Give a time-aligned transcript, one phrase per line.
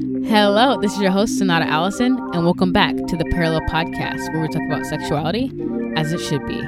[0.00, 4.40] Hello, this is your host, Sonata Allison, and welcome back to the Parallel Podcast, where
[4.40, 5.52] we talk about sexuality
[5.94, 6.58] as it should be.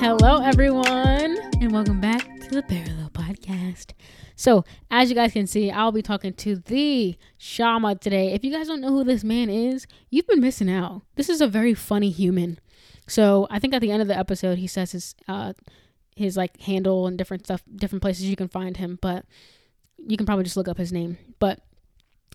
[0.00, 3.92] Hello, everyone, and welcome back to the Parallel Podcast.
[4.34, 8.32] So, as you guys can see, I'll be talking to the Shama today.
[8.32, 11.02] If you guys don't know who this man is, you've been missing out.
[11.16, 12.58] This is a very funny human.
[13.06, 15.52] So, I think at the end of the episode, he says his uh,
[16.14, 18.98] his like handle and different stuff, different places you can find him.
[19.00, 19.24] But
[19.98, 21.18] you can probably just look up his name.
[21.38, 21.60] But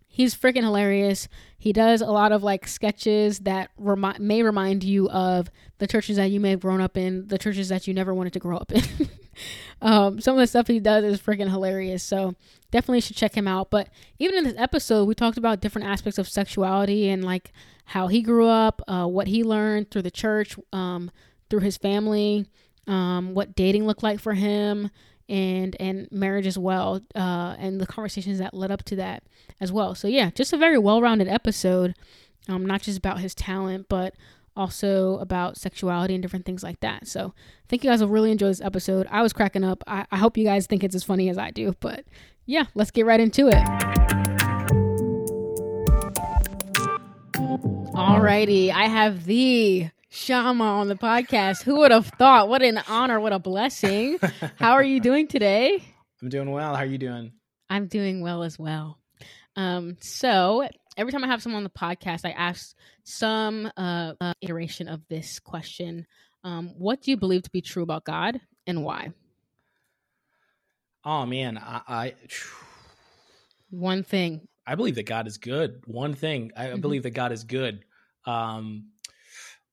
[0.07, 1.27] he's freaking hilarious.
[1.57, 6.17] He does a lot of like sketches that remi- may remind you of the churches
[6.17, 8.57] that you may have grown up in, the churches that you never wanted to grow
[8.57, 8.83] up in.
[9.81, 12.03] um, some of the stuff he does is freaking hilarious.
[12.03, 12.35] So
[12.71, 13.69] definitely should check him out.
[13.69, 17.53] But even in this episode, we talked about different aspects of sexuality and like
[17.85, 21.11] how he grew up, uh, what he learned through the church, um,
[21.49, 22.45] through his family,
[22.89, 24.89] um, what dating looked like for him,
[25.29, 29.23] and and marriage as well, uh, and the conversations that led up to that
[29.61, 29.95] as well.
[29.95, 31.95] So yeah, just a very well-rounded episode,
[32.47, 34.15] um, not just about his talent, but
[34.55, 37.07] also about sexuality and different things like that.
[37.07, 39.07] So I think you guys will really enjoy this episode.
[39.09, 39.83] I was cracking up.
[39.87, 41.75] I, I hope you guys think it's as funny as I do.
[41.79, 42.03] But
[42.45, 43.63] yeah, let's get right into it.
[47.93, 51.61] Alrighty, I have the Shama on the podcast.
[51.63, 52.49] Who would have thought?
[52.49, 54.17] What an honor, what a blessing.
[54.57, 55.83] How are you doing today?
[56.21, 56.73] I'm doing well.
[56.73, 57.31] How are you doing?
[57.69, 58.97] I'm doing well as well.
[59.55, 64.33] Um, so every time I have someone on the podcast, I ask some uh, uh,
[64.41, 66.07] iteration of this question.
[66.43, 69.13] Um, what do you believe to be true about God and why?
[71.05, 72.13] Oh man, I, I
[73.69, 74.47] one thing.
[74.65, 75.83] I believe that God is good.
[75.85, 76.81] One thing, I mm-hmm.
[76.81, 77.85] believe that God is good.
[78.25, 78.87] Um,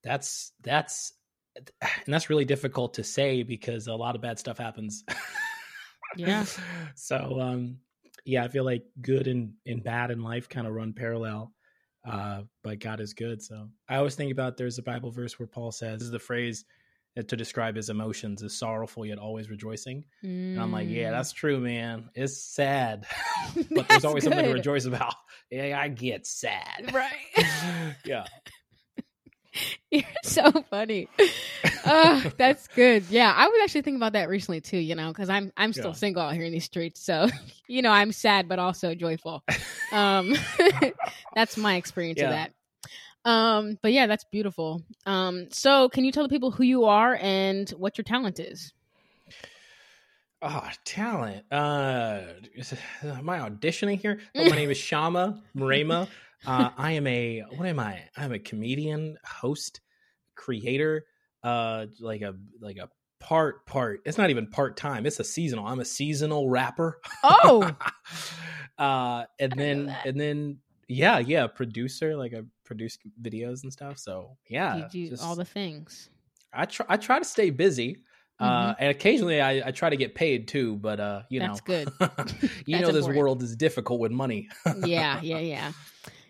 [0.06, 1.12] that's that's
[1.56, 5.04] and that's really difficult to say because a lot of bad stuff happens.
[6.16, 6.44] yeah.
[6.94, 7.78] So um
[8.24, 11.52] yeah, I feel like good and, and bad in life kind of run parallel.
[12.04, 13.40] Uh, but God is good.
[13.40, 16.18] So I always think about there's a Bible verse where Paul says, this is the
[16.18, 16.64] phrase
[17.16, 20.04] to describe his emotions is sorrowful yet always rejoicing.
[20.22, 20.52] Mm.
[20.52, 21.12] And I'm like, yeah, mm.
[21.12, 22.10] that's true, man.
[22.14, 23.06] It's sad,
[23.70, 24.32] but there's always good.
[24.32, 25.14] something to rejoice about.
[25.50, 26.92] Yeah, I get sad.
[26.92, 27.94] Right.
[28.04, 28.26] yeah.
[30.00, 31.08] You're so funny.
[31.84, 33.04] That's good.
[33.08, 34.78] Yeah, I was actually thinking about that recently too.
[34.78, 35.92] You know, because I'm I'm still yeah.
[35.92, 37.28] single out here in these streets, so
[37.68, 39.42] you know I'm sad but also joyful.
[39.92, 40.34] Um,
[41.34, 42.26] that's my experience yeah.
[42.26, 43.30] of that.
[43.30, 44.82] Um, but yeah, that's beautiful.
[45.06, 48.72] Um, so can you tell the people who you are and what your talent is?
[50.42, 51.44] Oh, talent.
[51.50, 52.20] Uh,
[53.02, 54.20] am I auditioning here?
[54.34, 56.08] Oh, my name is Shama Mrema.
[56.44, 58.02] Uh, I am a what am I?
[58.16, 59.80] I'm a comedian, host,
[60.36, 61.06] creator,
[61.42, 62.88] uh, like a like a
[63.20, 64.00] part part.
[64.04, 65.06] It's not even part time.
[65.06, 65.66] It's a seasonal.
[65.66, 67.00] I'm a seasonal rapper.
[67.24, 67.70] Oh,
[68.78, 70.58] uh, and then and then
[70.88, 72.16] yeah, yeah, producer.
[72.16, 73.98] Like I produce videos and stuff.
[73.98, 76.10] So yeah, you do just, all the things.
[76.52, 76.86] I try.
[76.88, 78.02] I try to stay busy.
[78.38, 78.72] Uh, mm-hmm.
[78.80, 81.88] and occasionally I, I, try to get paid too, but uh, you That's know, good.
[82.66, 84.50] you That's know, this world is difficult with money.
[84.84, 85.72] yeah, yeah, yeah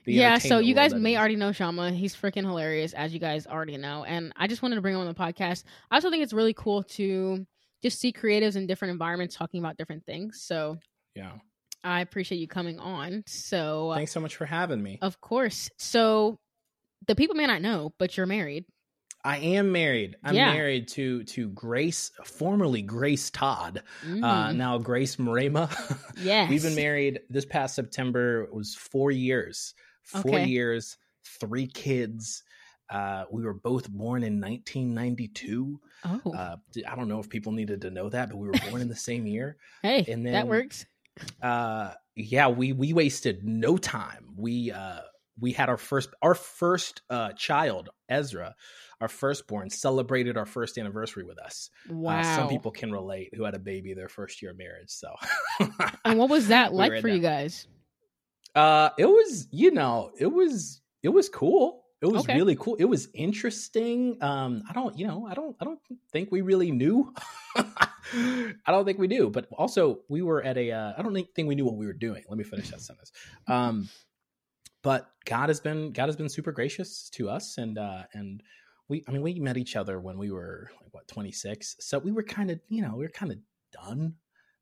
[0.07, 1.91] yeah, so you guys may already know Shama.
[1.91, 4.05] He's freaking hilarious, as you guys already know.
[4.05, 5.65] And I just wanted to bring him on the podcast.
[5.91, 7.47] I also think it's really cool to
[7.83, 10.43] just see creatives in different environments talking about different things.
[10.43, 10.79] So
[11.15, 11.33] yeah,
[11.85, 13.25] I appreciate you coming on.
[13.27, 14.99] So thanks so much for having me.
[15.03, 15.71] Of course.
[15.79, 16.39] So
[17.07, 18.65] the people may not know, but you're married.
[19.25, 20.17] I am married.
[20.23, 20.53] I'm yeah.
[20.53, 24.25] married to to Grace, formerly Grace Todd, uh, mm.
[24.25, 25.69] uh, now Grace Mrema.
[26.23, 27.21] Yes, we've been married.
[27.29, 29.75] This past September was four years
[30.07, 30.47] four okay.
[30.47, 32.43] years, three kids.
[32.89, 35.81] Uh, we were both born in 1992.
[36.05, 36.57] Oh, uh,
[36.89, 38.97] I don't know if people needed to know that, but we were born in the
[38.97, 39.57] same year.
[39.83, 40.87] Hey, and then, that works.
[41.43, 44.35] Uh, yeah, we we wasted no time.
[44.37, 45.01] We uh
[45.39, 48.55] we had our first our first uh child, Ezra,
[49.01, 51.71] our firstborn, celebrated our first anniversary with us.
[51.89, 52.21] Wow.
[52.21, 54.91] Uh, some people can relate who had a baby their first year of marriage.
[54.91, 55.15] So,
[56.05, 57.67] and what was that like we for you guys?
[58.57, 61.85] Uh, it was, you know, it was, it was cool.
[62.03, 62.37] It was okay.
[62.37, 62.77] really cool.
[62.77, 64.19] It was interesting.
[64.23, 65.79] Um, I don't, you know, I don't, I don't
[66.13, 67.15] think we really knew.
[68.13, 69.31] I don't think we do.
[69.31, 70.73] But also, we were at a.
[70.73, 72.23] Uh, I don't think we knew what we were doing.
[72.29, 73.13] Let me finish that sentence.
[73.49, 73.89] Um,
[74.83, 78.43] but God has been God has been super gracious to us, and uh, and
[78.89, 79.05] we.
[79.09, 81.77] I mean, we met each other when we were like what twenty six.
[81.81, 83.39] So we were kind of, you know, we were kind of
[83.73, 84.15] done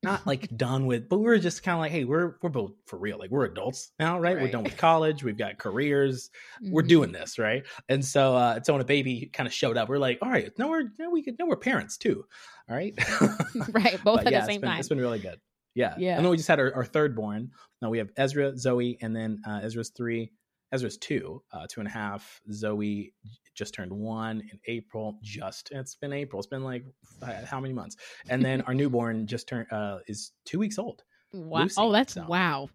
[0.05, 2.73] not like done with, but we were just kind of like, hey, we're we're both
[2.87, 3.19] for real.
[3.19, 4.37] Like we're adults now, right?
[4.37, 4.43] right.
[4.45, 5.25] We're done with college.
[5.25, 6.31] We've got careers.
[6.63, 6.73] Mm-hmm.
[6.73, 7.65] We're doing this, right?
[7.89, 10.51] And so, uh, so when a baby kind of showed up, we're like, all right,
[10.59, 12.25] now we're now we could now we're parents too,
[12.69, 12.95] all right?
[13.73, 14.79] right, both but, at yeah, the same been, time.
[14.79, 15.41] It's been really good.
[15.75, 16.17] Yeah, yeah.
[16.17, 17.51] And then we just had our, our third born.
[17.83, 20.31] Now we have Ezra, Zoe, and then uh, Ezra's three.
[20.75, 22.41] Ezra's two, uh, two and a half.
[22.53, 23.13] Zoe
[23.55, 25.17] just turned one in April.
[25.23, 26.41] Just it's been April.
[26.41, 26.85] It's been like
[27.23, 27.97] uh, how many months?
[28.29, 31.05] And then our newborn just turned uh, is two weeks old.
[31.33, 31.63] Wow!
[31.63, 32.27] Lucy, oh, that's so.
[32.27, 32.69] wow.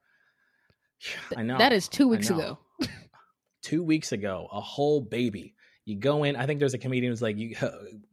[1.36, 2.58] I know that is two weeks ago.
[3.62, 5.54] two weeks ago, a whole baby.
[5.84, 6.38] You go in.
[6.38, 7.56] I think there's a comedian who's like, you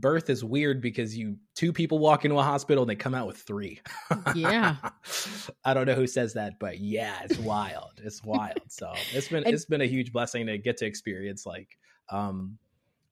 [0.00, 3.26] birth is weird because you two people walk into a hospital and they come out
[3.26, 3.80] with three.
[4.34, 4.76] Yeah.
[5.64, 8.00] I don't know who says that, but yeah, it's wild.
[8.02, 8.60] It's wild.
[8.68, 11.78] So it's been and, it's been a huge blessing to get to experience like
[12.10, 12.58] um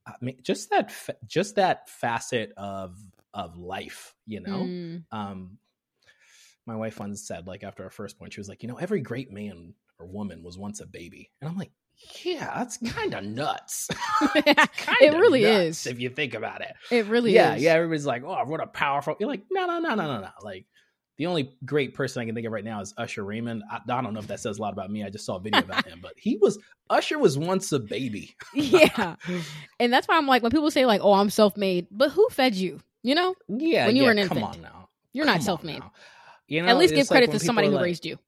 [0.07, 0.93] I mean just that
[1.27, 2.99] just that facet of
[3.33, 4.61] of life, you know.
[4.61, 5.05] Mm.
[5.11, 5.59] Um
[6.67, 9.01] my wife once said like after our first point she was like, "You know, every
[9.01, 11.73] great man or woman was once a baby." And I'm like,
[12.25, 13.89] yeah, that's kind of nuts.
[14.35, 15.87] it really nuts is.
[15.87, 16.75] If you think about it.
[16.91, 17.63] It really yeah, is.
[17.63, 19.17] Yeah, everybody's like, oh, what a powerful.
[19.19, 20.29] You're like, no, no, no, no, no, no.
[20.43, 20.67] Like,
[21.17, 23.63] the only great person I can think of right now is Usher Raymond.
[23.71, 25.05] I, I don't know if that says a lot about me.
[25.05, 26.59] I just saw a video about him, but he was
[26.91, 28.37] Usher was once a baby.
[28.55, 29.15] yeah,
[29.79, 32.57] and that's why I'm like when people say like, "Oh, I'm self-made," but who fed
[32.57, 32.81] you?
[33.03, 33.35] You know?
[33.49, 33.87] Yeah.
[33.87, 34.89] When you yeah, were an infant, come on now.
[35.13, 35.83] You're come not self-made.
[36.49, 38.19] You know, at least give credit like to somebody who like, raised you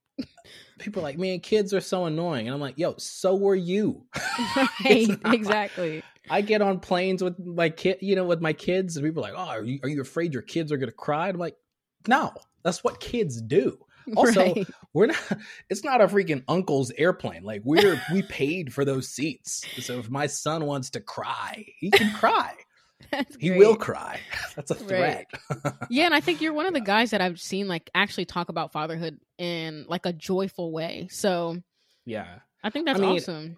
[0.79, 2.47] people are like, man, kids are so annoying.
[2.47, 4.07] And I'm like, yo, so were you.
[4.85, 6.03] right, exactly.
[6.29, 9.33] I get on planes with my kid, you know, with my kids, and people are
[9.33, 11.29] like, oh, are you, are you afraid your kids are going to cry?
[11.29, 11.57] I'm like,
[12.09, 12.33] no,
[12.63, 13.79] that's what kids do.
[14.15, 14.67] Also, right.
[14.95, 15.39] we're not.
[15.69, 17.43] It's not a freaking uncle's airplane.
[17.43, 19.67] Like we're we paid for those seats.
[19.81, 22.55] So if my son wants to cry, he can cry.
[23.13, 23.59] That's he great.
[23.59, 24.21] will cry.
[24.57, 25.27] That's a threat.
[25.51, 25.73] Right.
[25.91, 28.49] yeah, and I think you're one of the guys that I've seen like actually talk
[28.49, 31.09] about fatherhood in like a joyful way.
[31.11, 31.59] So
[32.05, 33.57] yeah, I think that's I mean, awesome.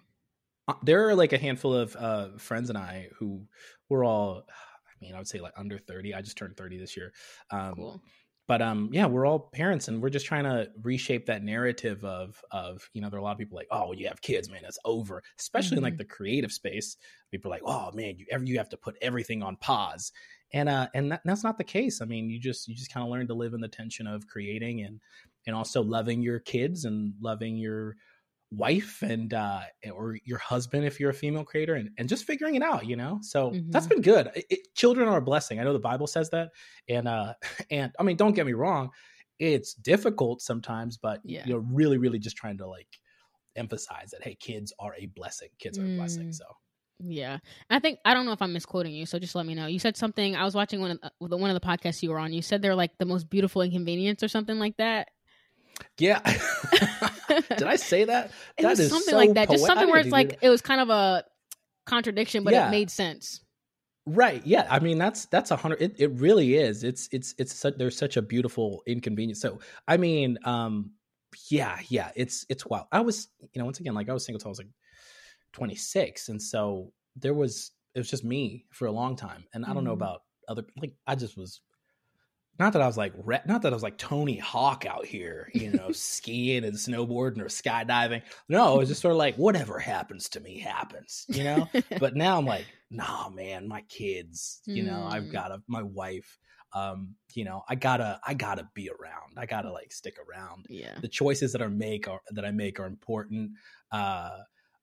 [0.67, 3.45] Uh, there are like a handful of uh, friends and I who
[3.89, 6.13] were all, I mean, I would say like under thirty.
[6.13, 7.11] I just turned thirty this year.
[7.51, 8.01] Um, cool
[8.49, 12.41] but um yeah we're all parents and we're just trying to reshape that narrative of
[12.51, 14.61] of you know there are a lot of people like oh you have kids man
[14.65, 15.77] it's over especially mm-hmm.
[15.77, 15.99] in like mm-hmm.
[15.99, 16.97] the creative space
[17.31, 20.11] people are like oh man you ever you have to put everything on pause
[20.51, 23.05] and uh and that, that's not the case i mean you just you just kind
[23.05, 24.99] of learn to live in the tension of creating and
[25.45, 27.95] and also loving your kids and loving your
[28.51, 29.61] wife and uh
[29.93, 32.95] or your husband if you're a female creator and, and just figuring it out you
[32.95, 33.69] know so mm-hmm.
[33.69, 36.49] that's been good it, children are a blessing i know the bible says that
[36.87, 37.33] and uh
[37.71, 38.89] and i mean don't get me wrong
[39.37, 41.43] it's difficult sometimes but yeah.
[41.45, 42.87] you're really really just trying to like
[43.55, 45.93] emphasize that hey kids are a blessing kids are mm.
[45.93, 46.35] a blessing mm.
[46.35, 46.45] so
[47.01, 47.37] yeah,
[47.69, 49.67] I think I don't know if I'm misquoting you, so just let me know.
[49.67, 50.35] You said something.
[50.35, 50.99] I was watching one of
[51.29, 52.33] the, one of the podcasts you were on.
[52.33, 55.07] You said they're like the most beautiful inconvenience or something like that.
[55.97, 56.19] Yeah.
[57.29, 58.31] Did I say that?
[58.57, 59.47] It that was something so like that.
[59.47, 59.61] Poetic.
[59.61, 61.23] Just something where it's like it was kind of a
[61.85, 62.67] contradiction, but yeah.
[62.67, 63.41] it made sense.
[64.05, 64.41] Right.
[64.45, 64.67] Yeah.
[64.69, 65.81] I mean, that's that's a hundred.
[65.81, 66.83] It, it really is.
[66.83, 69.41] It's it's it's such, there's such a beautiful inconvenience.
[69.41, 70.91] So I mean, um,
[71.49, 72.11] yeah, yeah.
[72.15, 72.87] It's it's wild.
[72.91, 74.69] I was, you know, once again, like I was single until I was like
[75.53, 79.73] 26, and so there was it was just me for a long time, and I
[79.73, 80.01] don't know mm-hmm.
[80.01, 81.61] about other like I just was
[82.59, 83.13] not that I was like
[83.47, 87.45] not that I was like Tony Hawk out here, you know, skiing and snowboarding or
[87.45, 88.21] skydiving.
[88.49, 91.67] No, it was just sort of like whatever happens to me happens, you know.
[91.99, 95.31] but now I'm like, nah, man, my kids, you know, I've hmm.
[95.31, 96.37] got a my wife,
[96.73, 99.37] um, you know, I gotta I gotta be around.
[99.37, 100.65] I gotta like stick around.
[100.69, 103.51] Yeah, the choices that I make are that I make are important.
[103.91, 104.37] Uh,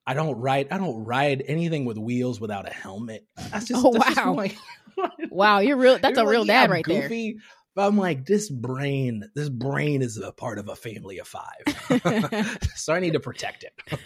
[0.06, 0.68] I don't ride.
[0.70, 3.26] I don't ride anything with wheels without a helmet.
[3.50, 3.84] That's just.
[3.84, 4.46] Oh that's wow!
[4.46, 4.56] Just
[5.30, 5.98] wow, you're real.
[5.98, 7.42] That's a real like, dad yeah, right goofy, there.
[7.76, 12.58] But I'm like, this brain, this brain is a part of a family of five.
[12.74, 14.00] so I need to protect it.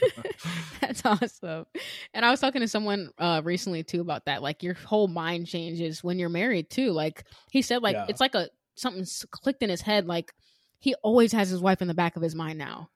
[0.81, 1.67] That's awesome.
[2.12, 4.43] And I was talking to someone uh, recently too about that.
[4.43, 6.91] Like your whole mind changes when you're married too.
[6.91, 8.07] Like he said, like yeah.
[8.09, 10.09] it's like a something clicked in his head.
[10.09, 10.33] Like
[10.81, 12.91] he always has his wife in the back of his mind now.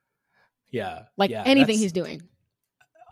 [0.73, 1.03] Yeah.
[1.17, 2.21] Like yeah, anything he's doing.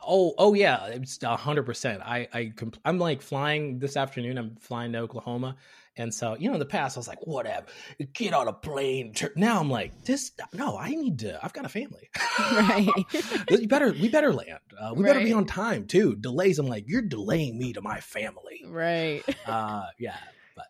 [0.07, 2.03] Oh, oh yeah, it's a hundred percent.
[2.03, 2.53] I, I,
[2.85, 4.39] I'm like flying this afternoon.
[4.39, 5.57] I'm flying to Oklahoma,
[5.97, 7.67] and so, you know, in the past, I was like, whatever,
[8.15, 9.13] get on a plane.
[9.37, 12.09] Now I'm like, this, no, I need to, I've got a family.
[12.39, 12.89] Right.
[13.51, 14.59] you better, we better land.
[14.81, 15.13] Uh, we right.
[15.13, 16.17] better be on time too.
[16.17, 16.59] Delays.
[16.59, 18.65] I'm like, you're delaying me to my family.
[18.67, 19.23] Right.
[19.47, 20.17] uh, yeah,
[20.57, 20.67] but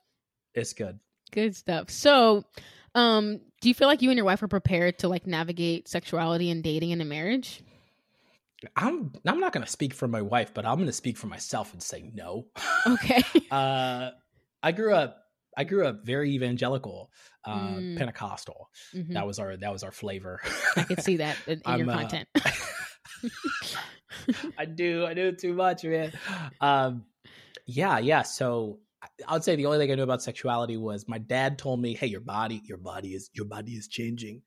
[0.54, 0.98] it's good.
[1.30, 1.88] Good stuff.
[1.88, 2.44] So,
[2.96, 6.50] um, do you feel like you and your wife are prepared to like navigate sexuality
[6.50, 7.62] and dating in a marriage?
[8.76, 11.26] I'm I'm not going to speak for my wife, but I'm going to speak for
[11.26, 12.46] myself and say no.
[12.86, 13.22] Okay.
[13.50, 14.10] uh
[14.62, 15.22] I grew up
[15.56, 17.10] I grew up very evangelical,
[17.44, 17.98] uh, mm.
[17.98, 18.70] Pentecostal.
[18.94, 19.14] Mm-hmm.
[19.14, 20.40] That was our that was our flavor.
[20.76, 22.28] I can see that in, in your uh, content.
[24.58, 25.04] I do.
[25.04, 26.12] I do too much, man.
[26.60, 27.04] Um,
[27.66, 28.22] yeah, yeah.
[28.22, 28.78] So
[29.26, 31.94] I would say the only thing I knew about sexuality was my dad told me,
[31.94, 34.42] "Hey, your body, your body is your body is changing,"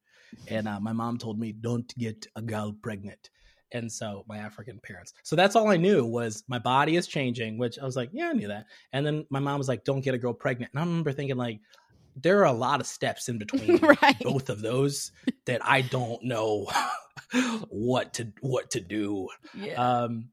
[0.47, 3.29] and uh, my mom told me, "Don't get a girl pregnant."
[3.71, 5.13] And so my African parents.
[5.23, 8.29] So that's all I knew was my body is changing, which I was like, yeah,
[8.29, 8.65] I knew that.
[8.93, 11.35] And then my mom was like, "Don't get a girl pregnant." And I remember thinking
[11.35, 11.59] like,
[12.15, 14.19] there are a lot of steps in between right.
[14.21, 15.11] both of those
[15.45, 16.67] that I don't know
[17.69, 19.29] what to what to do.
[19.53, 19.73] Yeah.
[19.73, 20.29] Um,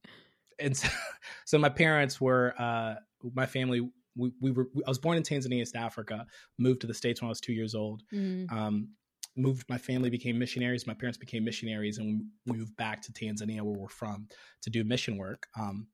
[0.59, 0.89] and so,
[1.45, 2.95] so my parents were uh,
[3.35, 3.89] my family.
[4.15, 4.69] We, we were.
[4.87, 6.27] I was born in Tanzania, East Africa.
[6.59, 8.03] Moved to the states when I was two years old.
[8.13, 8.53] Mm.
[8.53, 8.89] Um,
[9.37, 9.69] moved.
[9.69, 10.87] My family became missionaries.
[10.87, 14.29] My parents became missionaries, and we moved back to Tanzania, where we're from,
[14.63, 15.47] to do mission work.
[15.59, 15.87] Um,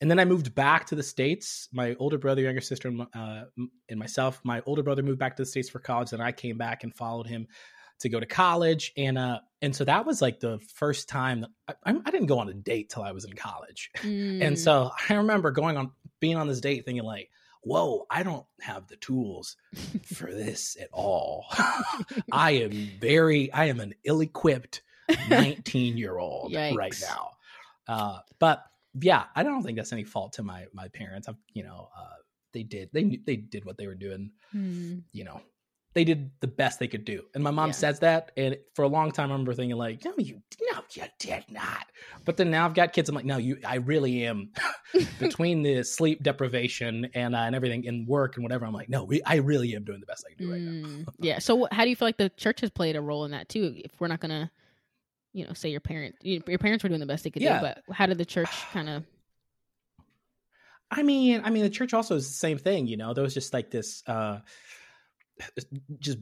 [0.00, 1.68] and then I moved back to the states.
[1.72, 3.42] My older brother, younger sister, uh,
[3.88, 4.40] and myself.
[4.44, 6.12] My older brother moved back to the states for college.
[6.12, 7.48] and I came back and followed him
[8.00, 11.74] to go to college, and uh, and so that was like the first time I,
[11.84, 14.40] I, didn't go on a date till I was in college, mm.
[14.40, 17.30] and so I remember going on being on this date thinking like,
[17.68, 19.56] whoa, I don't have the tools
[20.14, 21.46] for this at all.
[22.32, 24.82] I am very, I am an ill-equipped
[25.28, 27.30] 19 year old right now.
[27.86, 28.64] Uh, but
[29.00, 31.28] yeah, I don't think that's any fault to my my parents.
[31.28, 32.16] I've, you know, uh,
[32.52, 34.32] they did they they did what they were doing.
[34.54, 35.02] Mm.
[35.12, 35.40] You know,
[35.98, 37.24] they did the best they could do.
[37.34, 37.72] And my mom yeah.
[37.72, 40.40] says that, and for a long time, I remember thinking like, no, you
[40.70, 41.86] no, you did not.
[42.24, 43.08] But then now I've got kids.
[43.08, 44.50] I'm like, no, you, I really am.
[45.18, 49.02] Between the sleep deprivation and uh, and everything in work and whatever, I'm like, no,
[49.02, 50.88] we, I really am doing the best I can do right now.
[50.88, 51.40] Mm, yeah.
[51.40, 53.74] So how do you feel like the church has played a role in that too?
[53.84, 54.52] If we're not gonna
[55.32, 57.58] you know, say your parent, your parents were doing the best they could yeah.
[57.58, 59.04] do, but how did the church kind of?
[60.92, 62.86] I mean, I mean, the church also is the same thing.
[62.86, 64.38] You know, there was just like this, uh,
[65.98, 66.18] just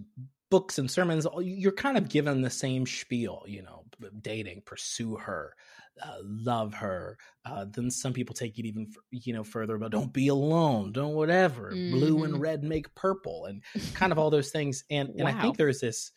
[0.50, 1.26] books and sermons.
[1.40, 3.44] You're kind of given the same spiel.
[3.46, 3.84] You know,
[4.20, 5.54] dating, pursue her,
[6.02, 7.18] uh, love her.
[7.44, 11.14] Uh, then some people take it even, you know, further about don't be alone, don't
[11.14, 11.72] whatever.
[11.72, 11.96] Mm-hmm.
[11.96, 12.42] Blue and mm-hmm.
[12.42, 13.62] red make purple, and
[13.94, 14.84] kind of all those things.
[14.90, 16.12] And and I think there's this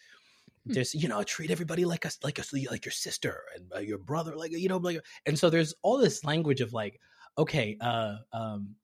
[0.69, 0.73] Hmm.
[0.73, 3.97] there's you know treat everybody like us, like a like your sister and uh, your
[3.97, 6.99] brother like you know like and so there's all this language of like
[7.37, 8.75] okay uh um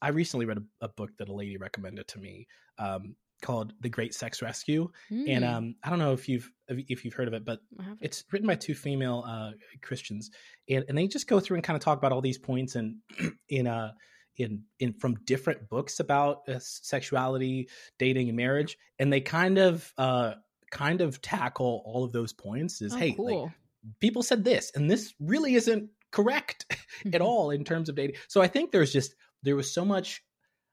[0.00, 2.46] i recently read a, a book that a lady recommended to me
[2.78, 5.24] um called the great sex rescue mm.
[5.28, 5.50] and hmm.
[5.50, 7.58] um i don't know if you've if you've heard of it but
[8.00, 9.50] it's written by two female uh
[9.82, 10.30] christians
[10.68, 12.96] and, and they just go through and kind of talk about all these points and
[13.48, 13.92] in uh
[14.38, 17.68] in in from different books about uh, sexuality
[17.98, 20.32] dating and marriage and they kind of uh
[20.70, 23.42] kind of tackle all of those points is oh, hey cool.
[23.42, 23.52] like
[24.00, 26.66] people said this and this really isn't correct
[27.12, 30.22] at all in terms of dating so i think there's just there was so much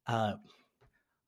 [0.08, 0.34] uh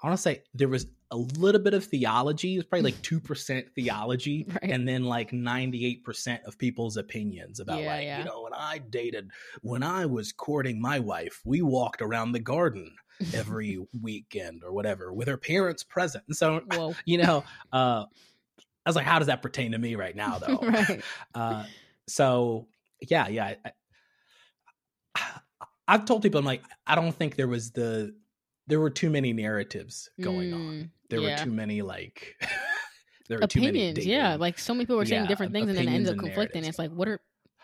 [0.02, 3.02] i want to say there was a little bit of theology it was probably like
[3.02, 4.72] 2% theology right.
[4.72, 8.20] and then like 98% of people's opinions about yeah, like yeah.
[8.20, 9.30] you know when i dated
[9.62, 12.96] when i was courting my wife we walked around the garden
[13.34, 16.96] every weekend or whatever with her parents present and so Whoa.
[17.06, 18.06] you know uh
[18.86, 20.58] I was like, how does that pertain to me right now, though?
[20.58, 21.02] right.
[21.36, 21.66] Uh,
[22.08, 22.68] so
[23.08, 23.56] yeah, yeah.
[25.16, 25.32] I,
[25.88, 28.16] have told people I'm like, I don't think there was the
[28.68, 30.92] there were too many narratives going mm, on.
[31.10, 31.32] There yeah.
[31.40, 32.36] were too many like
[33.28, 34.06] there were opinions.
[34.06, 36.18] yeah, like so many people were saying yeah, different things, and then it ends up
[36.18, 36.66] conflicting.
[36.66, 37.20] It's like, what are,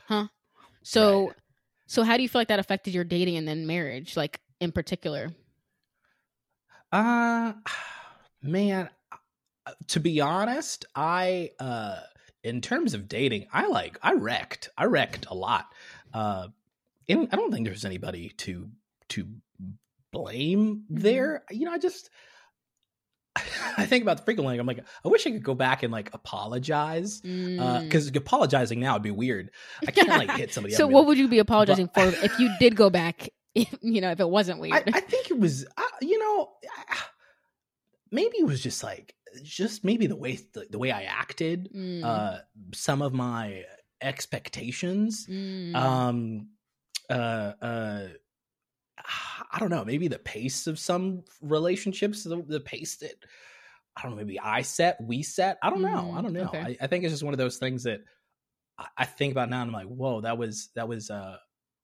[0.08, 0.27] huh?
[0.84, 1.36] So, right.
[1.88, 4.72] so how do you feel like that affected your dating and then marriage, like in
[4.72, 5.30] particular?
[6.92, 7.54] Uh
[8.42, 8.89] man,
[9.88, 12.00] to be honest, I uh
[12.44, 14.70] in terms of dating, I like I wrecked.
[14.77, 15.66] I wrecked a lot.
[16.13, 16.48] Uh
[17.10, 18.70] and I don't think there's anybody to
[19.10, 19.27] to
[20.18, 21.02] blame mm-hmm.
[21.02, 21.44] there.
[21.52, 22.10] You know, I just
[23.78, 24.58] I think about the frequently.
[24.58, 28.16] I'm like, I wish I could go back and like apologize because uh, mm.
[28.16, 29.52] apologizing now would be weird.
[29.88, 30.74] I can't like hit somebody.
[30.74, 30.78] Else.
[30.88, 33.30] So, what like, would you be apologizing but, for if you did go back?
[33.56, 35.66] If, you know, if it wasn't weird, I, I think it was.
[35.66, 36.52] Uh, you know,
[38.12, 42.04] maybe it was just like just maybe the way the, the way I acted, mm.
[42.04, 42.42] uh,
[42.76, 43.64] some of my
[44.00, 45.76] expectations, mm.
[45.76, 46.50] um,
[47.10, 48.08] uh, uh,
[49.52, 53.14] I don't know, maybe the pace of some relationships, the, the pace that
[53.96, 55.58] I don't know, maybe I set, we set.
[55.64, 56.14] I don't know.
[56.14, 56.44] I mm, don't know.
[56.44, 56.60] Okay.
[56.60, 58.02] I, I, think it's just one of those things that
[58.78, 61.38] I, I think about now and I'm like, whoa, that was that was uh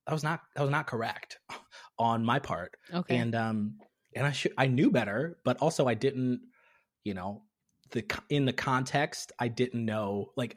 [0.05, 1.39] that was not that was not correct
[1.97, 2.75] on my part.
[2.93, 3.17] Okay.
[3.17, 3.77] And um
[4.15, 6.41] and I should I knew better, but also I didn't
[7.03, 7.43] you know
[7.91, 10.55] the in the context i didn't know like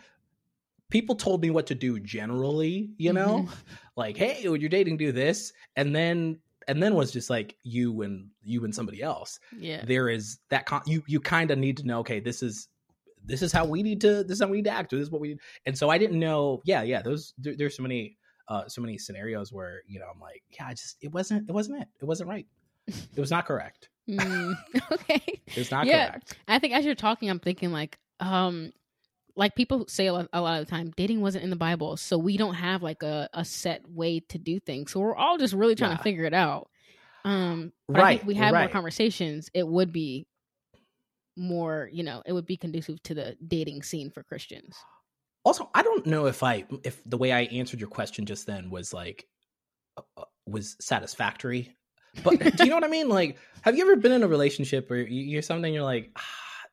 [0.90, 3.54] people told me what to do generally you know mm-hmm.
[3.96, 8.02] like hey when you're dating do this and then and then was just like you
[8.02, 9.38] and you and somebody else.
[9.56, 9.84] Yeah.
[9.84, 12.00] There is that con- you you kind of need to know.
[12.00, 12.68] Okay, this is
[13.24, 14.90] this is how we need to this is how we need to act.
[14.90, 15.40] This is what we need.
[15.66, 16.62] And so I didn't know.
[16.64, 17.02] Yeah, yeah.
[17.02, 18.16] Those there, there's so many
[18.48, 21.52] uh so many scenarios where you know I'm like, yeah, I just it wasn't it
[21.52, 21.88] wasn't it.
[22.00, 22.46] It wasn't right.
[22.86, 23.88] It was not correct.
[24.08, 24.54] Mm,
[24.92, 25.20] okay.
[25.46, 26.10] it's not Yeah.
[26.10, 26.36] correct.
[26.46, 28.70] I think as you're talking, I'm thinking like, um,
[29.36, 31.96] like people say a lot, a lot of the time, dating wasn't in the Bible,
[31.96, 34.92] so we don't have like a, a set way to do things.
[34.92, 35.96] So we're all just really trying Yeah.
[35.96, 36.70] to figure it out.
[37.24, 39.50] Um, but I Right, think we had more conversations.
[39.54, 40.26] It would be
[41.36, 44.86] more, you know, it would be conducive to the dating scene for Christians.
[45.44, 48.68] Also, I don't know if I if the way I answered your question just then
[48.68, 49.28] was like
[49.96, 51.76] uh, uh, was satisfactory.
[52.24, 53.08] But do you know what I mean?
[53.08, 56.22] Like, have you ever been in a relationship where you, you're something you're like, ah,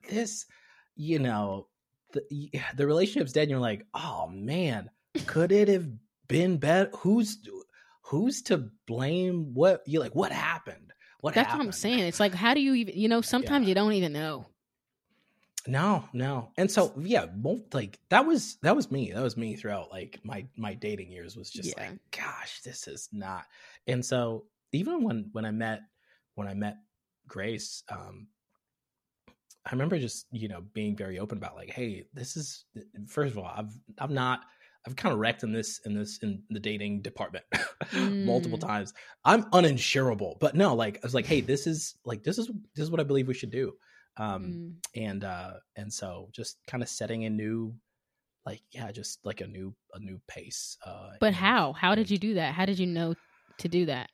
[0.10, 0.46] this,
[0.96, 1.68] you know,
[2.14, 4.90] the the relationship's dead, and you're like, oh man,
[5.28, 5.88] could it have
[6.28, 6.90] been better?
[7.00, 7.38] Who's
[8.04, 9.54] who's to blame?
[9.54, 10.16] What you're like?
[10.16, 10.94] What happened?
[11.22, 11.60] What That's happened?
[11.60, 12.00] what I'm saying.
[12.00, 13.70] It's like, how do you even, you know, sometimes Yeah.
[13.70, 14.46] you don't even know.
[15.66, 16.52] No, no.
[16.58, 19.12] And so yeah, both like that was that was me.
[19.14, 21.90] That was me throughout like my my dating years was just Yeah.
[21.90, 23.46] like, gosh, this is not.
[23.88, 25.82] And so even when when I met
[26.36, 26.78] when I met
[27.28, 28.28] Grace, um
[29.66, 32.66] I remember just, you know, being very open about like, hey, this is
[33.08, 34.42] first of all, I've I've not
[34.86, 37.46] I've kind of wrecked in this in this in the dating department
[37.94, 38.68] multiple Mm.
[38.68, 38.94] times.
[39.24, 42.84] I'm uninsurable, but no, like I was like, hey, this is like this is this
[42.84, 43.74] is what I believe we should do.
[44.18, 45.02] Um Mm.
[45.02, 47.74] and uh and so just kind of setting a new
[48.46, 51.72] like yeah just like a new a new pace uh But and- how?
[51.72, 52.54] How did you do that?
[52.54, 53.16] How did you know
[53.60, 54.10] to do that?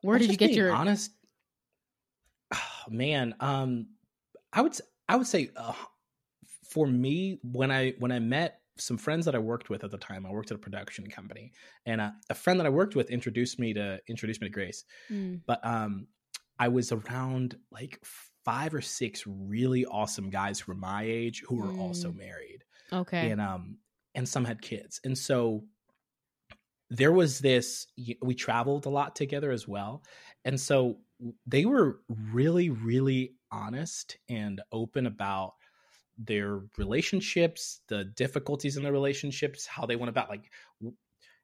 [0.00, 1.10] Where did you get your honest
[2.54, 3.88] oh, man um
[4.52, 4.76] i would
[5.08, 5.72] i would say uh,
[6.64, 9.98] for me when i when i met some friends that i worked with at the
[9.98, 11.52] time i worked at a production company
[11.86, 14.84] and uh, a friend that i worked with introduced me to introduced me to grace
[15.10, 15.42] Mm.
[15.46, 16.08] but um
[16.58, 17.98] i was around like
[18.44, 22.16] five or six really awesome guys who were my age who were also Mm.
[22.16, 23.34] married Okay.
[23.34, 23.78] and um
[24.14, 25.64] and some had kids and so
[26.90, 27.86] there was this
[28.22, 30.02] we traveled a lot together as well
[30.44, 31.00] and so
[31.46, 35.54] they were really really honest and open about
[36.18, 40.52] their relationships the difficulties in their relationships how they went about like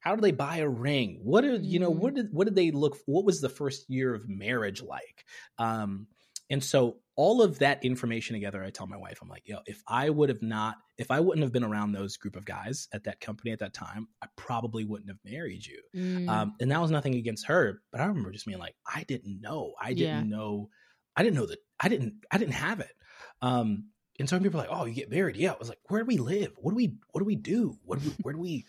[0.00, 2.00] how do they buy a ring what did you know Mhm.
[2.00, 5.24] what did what did they look what was the first year of marriage like
[5.58, 6.08] um
[6.50, 9.80] and so all of that information together, I tell my wife, I'm like, yo, if
[9.86, 13.04] I would have not, if I wouldn't have been around those group of guys at
[13.04, 15.80] that company at that time, I probably wouldn't have married you.
[15.94, 16.28] Mm.
[16.28, 19.40] Um, and that was nothing against her, but I remember just being like, I didn't
[19.40, 20.36] know, I didn't Yeah.
[20.36, 20.70] know,
[21.16, 22.92] I didn't know that, I didn't, I didn't have it.
[23.40, 25.52] Um, and some people are like, oh, you get married, yeah.
[25.52, 26.52] I was like, where do we live?
[26.56, 27.78] What do we, what do we do?
[27.84, 28.64] What do we, where do we,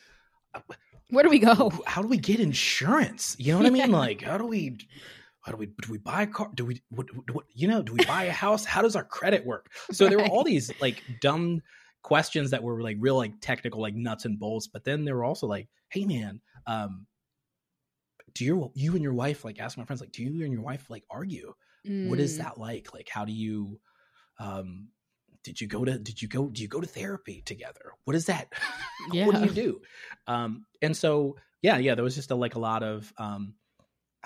[1.10, 1.72] Where do we go?
[1.86, 3.36] how do we get insurance?
[3.38, 3.92] You know what I mean?
[3.92, 4.78] Like, how do we,
[5.46, 6.50] how do we, do we buy a car?
[6.56, 8.66] Do we, what, what, you know, do we buy a house?
[8.66, 9.72] How does our credit work?
[9.92, 11.62] So there were all these like dumb
[12.02, 14.68] questions that were like real, like technical, like nuts and bolts.
[14.68, 17.06] But then there were also like, hey man, um,
[18.34, 20.64] do your, you and your wife, like ask my friends, like, do you and your
[20.64, 21.54] wife like argue?
[22.04, 22.38] What is Mm.
[22.40, 22.92] that like?
[22.92, 23.80] Like, how do you,
[24.40, 24.88] um,
[25.44, 27.92] did you go to, did you go, do you go to therapy together?
[28.06, 28.52] What is that?
[29.12, 29.26] yeah.
[29.28, 29.82] what do you do?
[30.26, 33.54] Um, and so, yeah, yeah, there was just a, like a lot of, um,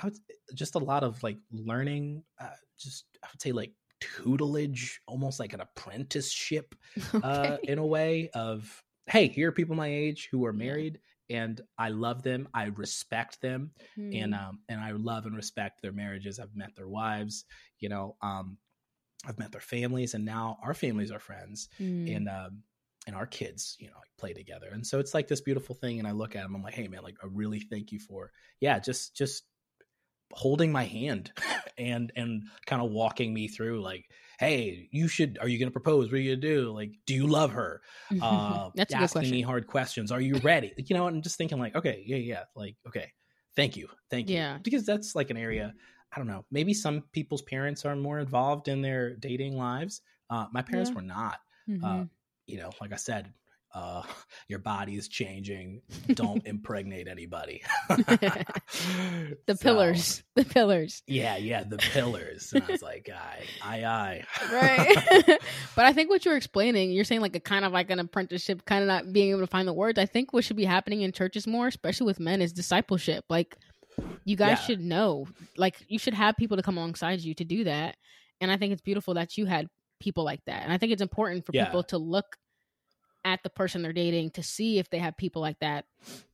[0.02, 0.18] I would
[0.56, 5.54] just a lot of like learning, uh, just I would say like tutelage, almost like
[5.54, 6.76] an apprenticeship,
[7.22, 11.62] uh, in a way of, hey, here are people my age who are married, and
[11.78, 13.72] I love them, I respect them,
[14.12, 14.40] and Mm.
[14.40, 16.40] um, and I love and respect their marriages.
[16.40, 17.46] I've met their wives,
[17.80, 18.58] you know, um,
[19.26, 22.16] I've met their families, and now our families are friends Mm.
[22.16, 22.64] and um
[23.08, 26.00] and our kids you know like play together and so it's like this beautiful thing
[26.00, 28.32] and i look at them i'm like hey man like i really thank you for
[28.60, 29.44] yeah just just
[30.34, 31.32] holding my hand
[31.78, 34.06] and and kind of walking me through like
[34.40, 36.08] hey you should are you gonna propose?
[36.08, 36.72] What are you gonna do?
[36.72, 37.82] Like do you love her?
[38.22, 40.12] Uh That's asking me hard questions.
[40.12, 40.74] Are you ready?
[40.78, 43.12] You know and just thinking like okay yeah yeah like okay
[43.56, 44.36] thank you thank you.
[44.36, 44.60] Yeah.
[44.64, 45.74] because that's like an area
[46.14, 50.02] i don't know maybe some people's parents are more involved in their dating lives.
[50.30, 50.96] Uh my parents Yeah.
[50.96, 51.40] were not.
[51.70, 51.84] Mhm.
[51.84, 52.06] uh,
[52.48, 53.32] you know, like I said,
[53.74, 54.04] uh,
[54.48, 55.82] your body is changing.
[56.14, 57.62] Don't impregnate anybody.
[57.90, 60.24] the So, pillars.
[60.36, 61.04] The pillars.
[61.08, 62.52] yeah, yeah, the pillars.
[62.54, 64.24] And I was like, aye, aye, aye.
[64.52, 65.40] Right.
[65.76, 68.66] but I think what you're explaining, you're saying like a kind of like an apprenticeship,
[68.66, 70.00] kind of not being able to find the words.
[70.00, 73.26] I think what should be happening in churches more, especially with men, is discipleship.
[73.30, 73.58] Like
[74.26, 74.66] you guys Yeah.
[74.66, 75.28] should know.
[75.58, 77.98] Like you should have people to come alongside you to do that.
[78.42, 79.68] And I think it's beautiful that you had
[80.00, 80.64] people like that.
[80.64, 81.66] And I think it's important for Yeah.
[81.66, 82.38] people to look
[83.30, 85.86] at the person they're dating to see if they have people like that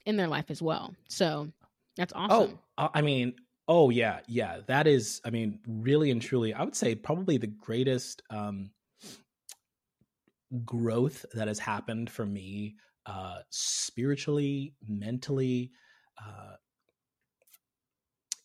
[0.05, 0.95] in their life as well.
[1.07, 1.49] So
[1.97, 2.59] that's awesome.
[2.77, 3.35] Oh, I mean,
[3.67, 4.59] Oh yeah, yeah.
[4.67, 8.69] That is, I mean, really and truly, I would say probably the greatest um,
[10.63, 12.75] growth that has happened for me
[13.07, 15.71] uh, spiritually, mentally,
[16.19, 16.55] uh,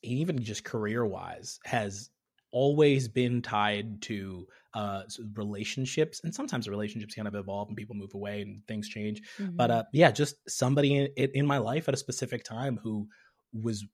[0.03, 2.09] even just career wise, has
[2.53, 5.03] always been tied to uh,
[5.35, 9.21] relationships and sometimes the relationships kind of evolve and people move away and things change
[9.39, 9.57] mm-hmm.
[9.57, 13.07] but uh, yeah just somebody in, in my life at a specific time who
[13.53, 13.85] was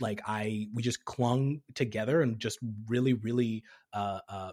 [0.00, 3.62] like I we just clung together and just really really
[3.92, 4.50] uh, uh,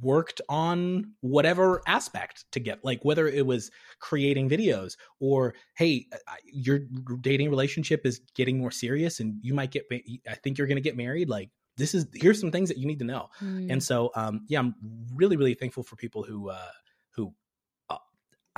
[0.00, 6.06] worked on whatever aspect to get like whether it was creating videos or hey
[6.44, 6.80] your
[7.20, 9.84] dating relationship is getting more serious and you might get
[10.28, 12.86] I think you're going to get married like this is here's some things that you
[12.86, 13.70] need to know mm.
[13.70, 14.74] and so um yeah i'm
[15.14, 16.70] really really thankful for people who uh
[17.12, 17.32] who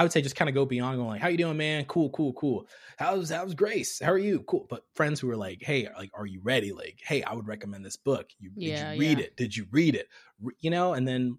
[0.01, 1.85] I would say just kind of go beyond going like, how you doing, man?
[1.85, 2.67] Cool, cool, cool.
[2.97, 4.01] How's how's Grace?
[4.03, 4.41] How are you?
[4.49, 4.67] Cool.
[4.71, 6.73] But friends who are like, hey, like, are you ready?
[6.73, 8.31] Like, hey, I would recommend this book.
[8.39, 9.25] You yeah, did you read yeah.
[9.27, 9.37] it?
[9.37, 10.09] Did you read it?
[10.41, 11.37] Re- you know, and then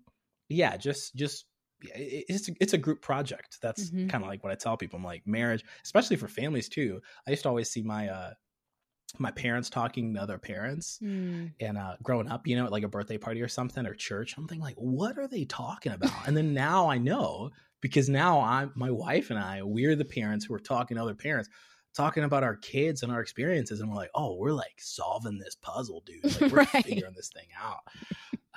[0.48, 1.46] yeah, just just
[1.82, 3.58] it's it's a group project.
[3.64, 4.10] That's mm-hmm.
[4.10, 4.98] kind of like what I tell people.
[4.98, 7.02] I'm like marriage, especially for families too.
[7.28, 8.34] I used to always see my uh
[9.20, 11.52] my parents talking to other parents mm.
[11.60, 14.34] and uh growing up you know at like a birthday party or something or church
[14.36, 17.50] something like what are they talking about and then now i know
[17.82, 21.16] because now I'm my wife and I we're the parents who are talking to other
[21.16, 21.50] parents
[21.94, 25.56] talking about our kids and our experiences and we're like oh we're like solving this
[25.56, 26.86] puzzle dude like we're right.
[26.86, 27.80] figuring this thing out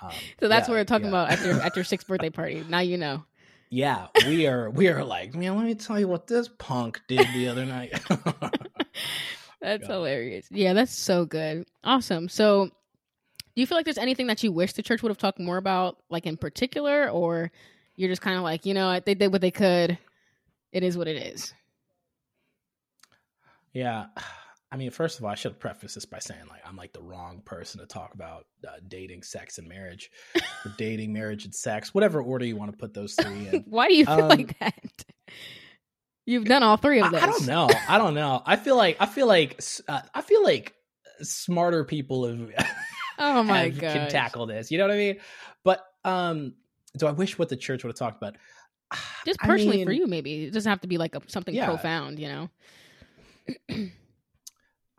[0.03, 1.25] um, so that's yeah, what we're talking yeah.
[1.25, 3.25] about at your at your sixth birthday party now you know
[3.71, 7.27] yeah we are we are like man let me tell you what this punk did
[7.35, 7.93] the other night
[9.61, 9.95] that's God.
[9.95, 14.51] hilarious yeah that's so good awesome so do you feel like there's anything that you
[14.51, 17.51] wish the church would have talked more about like in particular or
[17.97, 19.99] you're just kind of like, you know, they did what they could.
[20.73, 21.55] It is what it is.
[23.73, 24.07] Yeah.
[24.73, 27.03] I mean, first of all, I should preface this by saying, like, I'm like the
[27.03, 30.11] wrong person to talk about uh, dating, sex, and marriage,
[30.77, 33.65] dating, marriage, and sex, whatever order you want to put those three in.
[33.69, 35.05] Why do you feel um, like that?
[36.27, 37.23] You've done all three of those.
[37.23, 37.69] I, I, don't know.
[37.89, 38.43] I don't know.
[38.47, 40.75] I feel like I feel like uh, I feel like
[41.21, 42.51] smarter people have.
[43.19, 44.71] oh my god, can tackle this.
[44.71, 45.17] You know what I mean?
[45.65, 46.55] But um,
[46.97, 48.37] do I wish what the church would have talked about?
[49.27, 51.55] Just personally I mean, for you, maybe it doesn't have to be like a, something
[51.55, 51.67] yeah.
[51.67, 52.49] profound, you
[53.69, 53.91] know.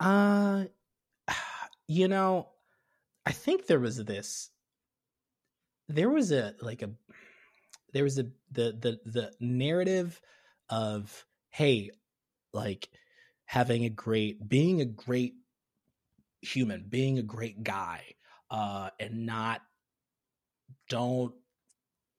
[0.00, 0.64] uh,
[1.88, 2.48] you know,
[3.24, 4.50] I think there was this.
[5.88, 6.90] There was a like a,
[7.92, 10.20] there was a the the the narrative
[10.68, 11.90] of hey,
[12.52, 12.88] like
[13.44, 15.34] having a great being a great
[16.42, 18.02] human, being a great guy,
[18.50, 19.62] uh, and not
[20.88, 21.34] don't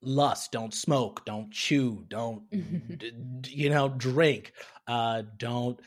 [0.01, 2.47] lust don't smoke don't chew don't
[2.99, 3.11] d-
[3.45, 4.53] you know drink
[4.87, 5.79] uh don't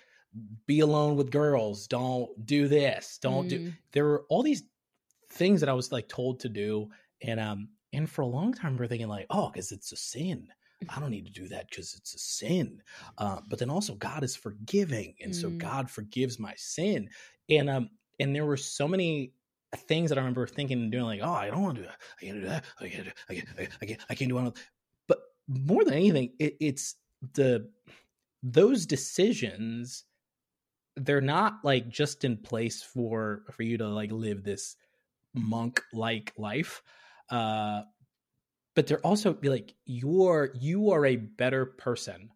[0.67, 3.51] be alone with girls don't do this don't mm.
[3.51, 4.65] do there were all these
[5.31, 6.89] things that i was like told to do
[7.23, 10.49] and um and for a long time we're thinking like oh because it's a sin
[10.89, 12.83] i don't need to do that because it's a sin
[13.19, 15.41] uh, but then also god is forgiving and mm.
[15.41, 17.09] so god forgives my sin
[17.49, 19.33] and um and there were so many
[19.77, 21.99] things that I remember thinking and doing, like, oh, I don't want to do that.
[22.21, 22.65] I can't do that.
[22.81, 23.11] I can't do.
[23.29, 23.49] I can't.
[23.81, 24.01] I can't.
[24.11, 24.53] I can't do one.
[25.07, 26.97] But more than anything, it, it's
[27.35, 27.71] the
[28.43, 30.05] those decisions.
[30.97, 34.77] They're not like just in place for for you to like live this
[35.35, 36.83] monk like life,
[37.31, 37.83] uh,
[38.75, 42.31] but they're also be like you're you are a better person.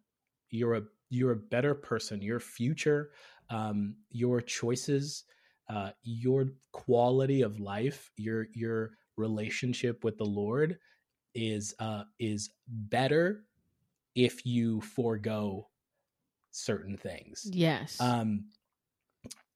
[0.49, 2.21] You're a you're a better person.
[2.21, 3.11] Your future,
[3.49, 5.23] um, your choices
[5.69, 10.77] uh, your quality of life, your your relationship with the Lord
[11.33, 13.43] is uh, is better
[14.15, 15.67] if you forego
[16.51, 17.49] certain things.
[17.51, 17.99] Yes.
[17.99, 18.45] Um,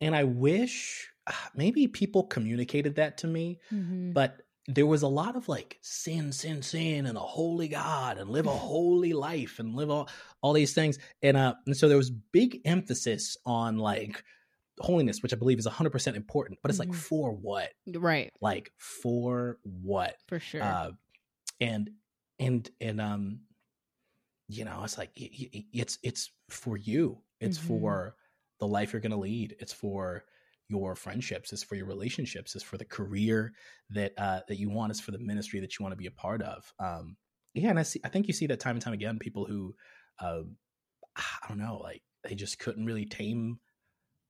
[0.02, 4.12] and I wish ah, maybe people communicated that to me, mm-hmm.
[4.14, 8.30] but there was a lot of like sin, sin, sin, and a holy God, and
[8.30, 10.10] live a holy life, and live all
[10.42, 14.24] all these things, and uh, and so there was big emphasis on like
[14.80, 16.92] holiness, which I believe is 100% important, but it's mm-hmm.
[16.92, 17.70] like for what?
[17.88, 18.32] Right.
[18.42, 20.16] Like for what?
[20.28, 20.64] For sure.
[20.64, 20.92] Uh,
[21.60, 21.90] and,
[22.40, 23.40] and, and, um,
[24.48, 27.22] you know, it's like, it's, it's for you.
[27.40, 27.68] It's mm-hmm.
[27.68, 28.16] for
[28.60, 29.56] the life you're going to lead.
[29.60, 30.24] It's for
[30.70, 31.52] your friendships.
[31.52, 32.56] It's for your relationships.
[32.56, 33.54] It's for the career
[33.90, 34.92] that, uh, that you want.
[34.92, 36.72] It's for the ministry that you want to be a part of.
[36.80, 37.18] Um,
[37.54, 37.70] yeah.
[37.70, 39.74] And I see, I think you see that time and time again, people who,
[40.20, 40.42] uh,
[41.16, 43.60] I don't know, like they just couldn't really tame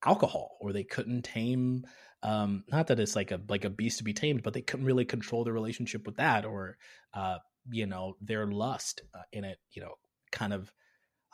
[0.05, 1.83] alcohol or they couldn't tame
[2.23, 4.85] um not that it's like a like a beast to be tamed but they couldn't
[4.85, 6.77] really control their relationship with that or
[7.13, 7.37] uh
[7.69, 9.93] you know their lust uh, in it you know
[10.31, 10.71] kind of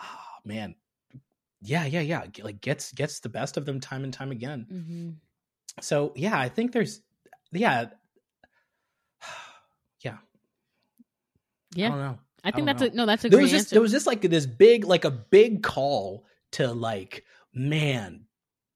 [0.02, 0.76] oh, man
[1.66, 5.10] yeah yeah yeah like gets gets the best of them time and time again mm-hmm.
[5.82, 7.02] so yeah, I think there's
[7.52, 7.88] yeah.
[10.02, 10.18] Yeah.
[11.76, 11.88] Yeah.
[11.88, 12.20] I don't know.
[12.42, 13.06] I think I that's a no.
[13.06, 13.76] That's a there great was just answer.
[13.76, 18.26] there was just like this big like a big call to like man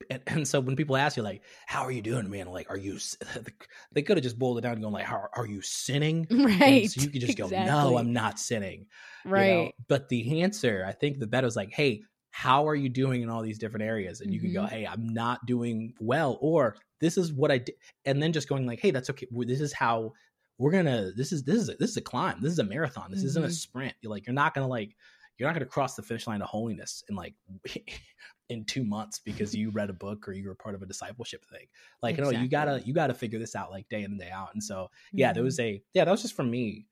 [0.09, 2.77] and, and so when people ask you like how are you doing man like are
[2.77, 2.97] you
[3.91, 6.45] they could have just boiled it down and gone like how are you sinning And
[6.59, 6.89] right.
[6.89, 8.85] so you could just go no i'm not sinning
[9.25, 9.37] you know?
[9.37, 9.73] right.
[9.87, 13.29] but the answer i think the better was like hey how are you doing in
[13.29, 14.21] all these different areas?
[14.21, 14.69] And you can go Mhm.
[14.69, 18.65] hey i'm not doing well or this is what i did and then just going
[18.67, 19.27] like hey that's okay.
[19.31, 20.13] This is how
[20.57, 22.41] we're gonna this is this is a, this is a climb.
[22.41, 23.11] This is a marathon.
[23.11, 23.51] This isn't a Mhm.
[23.53, 23.93] sprint.
[24.01, 24.95] You're like you're not gonna like
[25.37, 27.33] you're not gonna cross the finish line of holiness in like
[28.49, 31.45] in two months because you read a book or you were part of a discipleship
[31.45, 31.65] thing.
[32.03, 34.49] Like no you gotta you gotta figure this out like day in and day out.
[34.53, 35.45] And so yeah there Mhm.
[35.45, 36.85] was a yeah that was just for me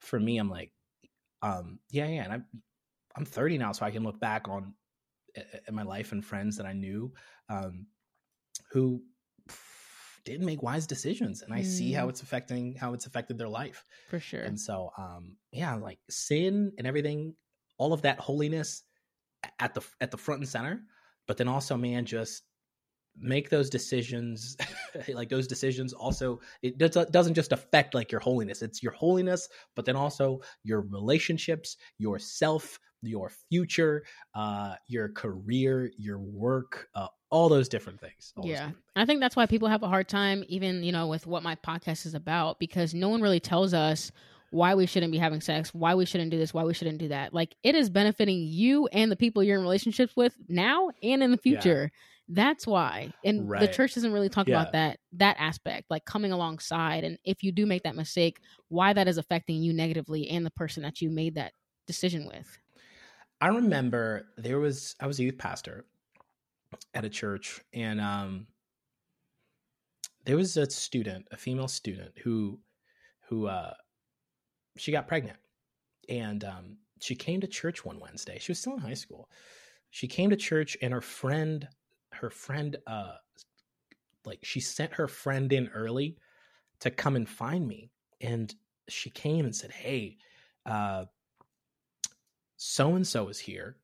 [0.00, 0.72] for me i'm like
[1.42, 2.46] um yeah yeah and i'm
[3.16, 4.74] i'm 30 now so i can look back on
[5.66, 7.12] at my life and friends that i knew
[7.48, 7.86] um
[8.72, 9.02] who
[10.24, 12.10] didn't make wise decisions and i see how Mm.
[12.10, 14.42] it's affecting how it's affected their life for sure.
[14.42, 17.34] and so um yeah like sin and everything
[17.78, 18.82] all of that holiness
[19.58, 20.82] at the at the front and center
[21.26, 22.42] but then also man just
[23.20, 24.56] make those decisions
[25.14, 29.48] like those decisions also it does, doesn't just affect like your holiness it's your holiness
[29.74, 37.48] but then also your relationships yourself your future uh your career your work uh all
[37.48, 38.52] those different things Yeah.
[38.52, 41.42] different I think that's why people have a hard time, even you know, with what
[41.42, 44.10] my podcast is about, because no one really tells us
[44.50, 47.08] why we shouldn't be having sex, why we shouldn't do this, why we shouldn't do
[47.08, 47.34] that.
[47.34, 51.30] Like it is benefiting you and the people you're in relationships with now and in
[51.30, 51.60] the Yeah.
[51.60, 51.92] future.
[52.28, 53.12] That's why.
[53.24, 54.62] And the church doesn't really talk Yeah.
[54.62, 58.92] about that that aspect, like coming alongside and if you do make that mistake, why
[58.94, 61.52] that is affecting you negatively and the person that you made that
[61.86, 62.58] decision with.
[63.40, 65.84] I remember there was I was a youth pastor
[66.94, 68.46] at a church and um
[70.24, 72.60] there was a student, a female student who
[73.28, 73.74] who uh
[74.76, 75.38] she got pregnant
[76.08, 78.38] and um she came to church one Wednesday.
[78.40, 79.28] She was still in high school.
[79.90, 81.68] She came to church and her friend
[82.12, 83.14] her friend uh
[84.24, 86.18] like she sent her friend in early
[86.80, 88.54] to come and find me and
[88.88, 90.16] she came and said, "Hey,
[90.66, 91.04] uh
[92.60, 93.76] so and so is here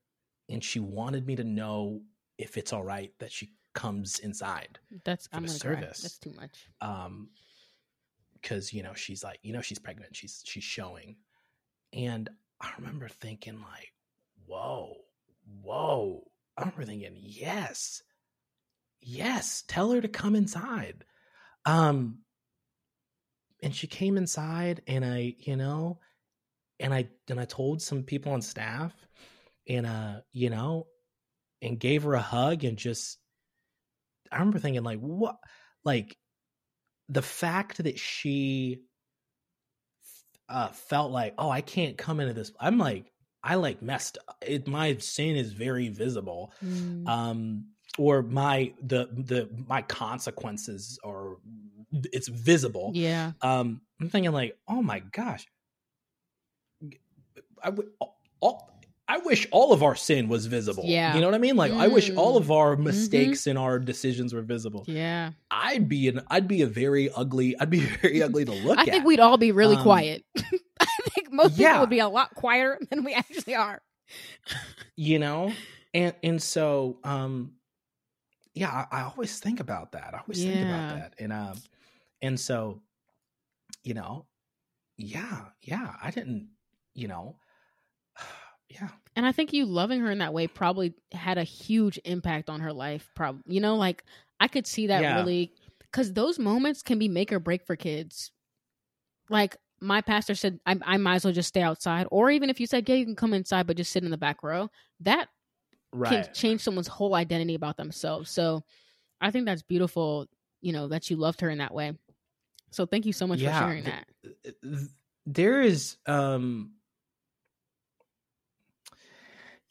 [0.51, 2.03] and she wanted me to know
[2.39, 5.81] if it's all right that she comes inside That's For I'm the gonna cry.
[5.81, 6.03] service.
[6.03, 6.69] That's too much.
[6.81, 7.29] um
[8.35, 11.17] because you know she's like you know she's pregnant she's she's showing
[11.93, 12.29] and
[12.61, 13.93] i remember thinking like
[14.47, 14.97] whoa
[15.63, 16.23] whoa
[16.59, 18.03] i remember thinking yes
[19.01, 21.05] yes tell her to come inside
[21.65, 22.19] um
[23.63, 25.99] and she came inside and i you know
[26.81, 28.93] and i and i told some people on staff
[29.69, 30.87] and uh you know
[31.63, 33.19] and gave her a hug and just
[34.33, 35.37] i remember thinking like what
[35.85, 36.17] like
[37.09, 38.81] the fact that she
[40.49, 43.11] uh felt like oh i can't come into this i'm like
[43.43, 44.37] i like messed up.
[44.47, 47.09] it my sin is very visible Mm.
[47.09, 47.67] um
[47.99, 51.37] or my the the my consequences are
[51.93, 53.33] it's visible yeah.
[53.41, 55.47] um i'm thinking like oh my gosh
[57.65, 57.73] i
[58.41, 58.71] all
[59.07, 60.85] I wish all of our sin was visible.
[60.87, 61.15] Yeah.
[61.15, 61.57] You know what I mean?
[61.57, 62.85] Like I wish all of our Mhm.
[62.85, 64.85] mistakes and our decisions were visible.
[64.89, 65.33] Yeah.
[65.51, 68.83] I'd be an I'd be a very ugly I'd be very ugly to look I
[68.83, 68.89] at.
[68.89, 70.25] think we'd all be really Um, quiet.
[70.81, 73.83] I think most people would be a lot quieter than we actually are.
[74.97, 75.53] you know?
[75.93, 77.53] And and so um
[78.55, 80.15] yeah, I, I always think about that.
[80.15, 81.15] I always think about that.
[81.19, 81.59] And um
[82.23, 82.81] and so
[83.83, 84.25] you know,
[84.97, 86.49] yeah, yeah, I didn't,
[86.95, 87.37] you know,
[88.69, 88.89] yeah.
[89.17, 92.61] And I think you loving her in that way probably had a huge impact on
[92.61, 93.11] her life.
[93.15, 94.05] Probably, you know, like
[94.41, 95.17] I could see that Yeah.
[95.17, 98.33] really because those moments can be make or break for kids.
[99.31, 102.59] Like my pastor said, I, I might as well just stay outside, or even if
[102.61, 104.69] you said, yeah, you can come inside, but just sit in the back row.
[105.01, 105.29] That
[105.93, 106.25] Right.
[106.25, 108.31] can change someone's whole identity about themselves.
[108.31, 108.65] So
[109.21, 110.27] I think that's beautiful,
[110.61, 111.97] you know, that you loved her in that way.
[112.73, 114.07] So thank you so much Yeah, for sharing th- that.
[115.27, 116.73] there is um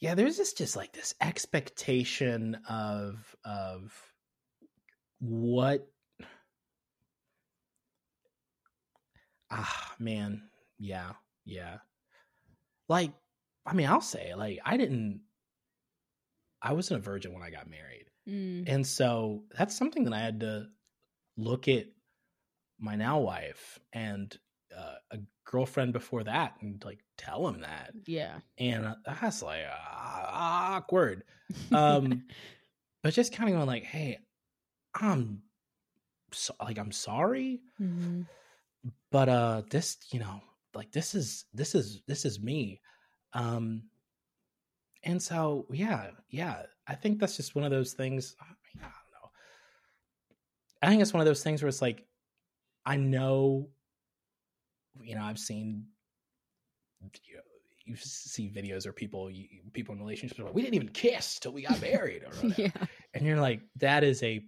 [0.04, 3.94] yeah there's this just like this expectation of of
[5.22, 5.88] what
[9.50, 10.42] ah man.
[10.78, 11.14] Yeah
[11.46, 11.78] yeah.
[12.90, 13.14] Like
[13.66, 15.22] i mean i'll say like i didn't
[16.62, 18.08] i wasn't a virgin when i got married.
[18.28, 20.68] Mm, and so that's something that I had to
[21.38, 21.86] look at
[22.78, 24.38] my now wife and
[24.78, 27.92] uh, a girlfriend before that and like tell him that.
[28.06, 28.40] yeah.
[28.58, 31.24] And uh, that's like uh, awkward.
[31.72, 32.24] Um,
[33.04, 34.20] but just kind of going like, hey,
[34.94, 35.42] I'm
[36.32, 37.62] so, like I'm sorry.
[37.82, 38.22] Mm-hmm.
[39.12, 40.42] But uh this, you know,
[40.74, 42.82] like this is this is this is me.
[43.34, 43.84] Um
[45.04, 48.36] and so yeah, yeah, I think that's just one of those things.
[48.40, 49.30] I, mean, I don't know.
[50.82, 52.06] I think it's one of those things where it's like
[52.86, 53.70] I know
[55.02, 55.86] you know, I've seen
[57.02, 57.42] you know,
[57.86, 61.52] you see videos or people you, people in relationships like, we didn't even kiss till
[61.52, 62.70] we got married or yeah.
[63.14, 64.44] and you're like that is a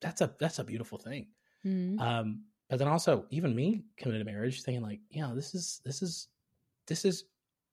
[0.00, 1.26] that's a that's a beautiful thing
[1.66, 1.98] mm-hmm.
[2.00, 5.80] um but then also even me coming to marriage thinking like you know this is
[5.84, 6.28] this is
[6.86, 7.24] this is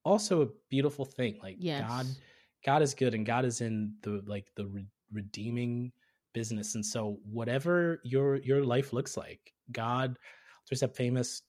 [0.03, 1.87] also a beautiful thing like yes.
[1.87, 2.05] god
[2.65, 5.91] god is good and god is in the like the re- redeeming
[6.33, 10.17] business and so whatever your your life looks like god
[10.69, 11.43] there's a famous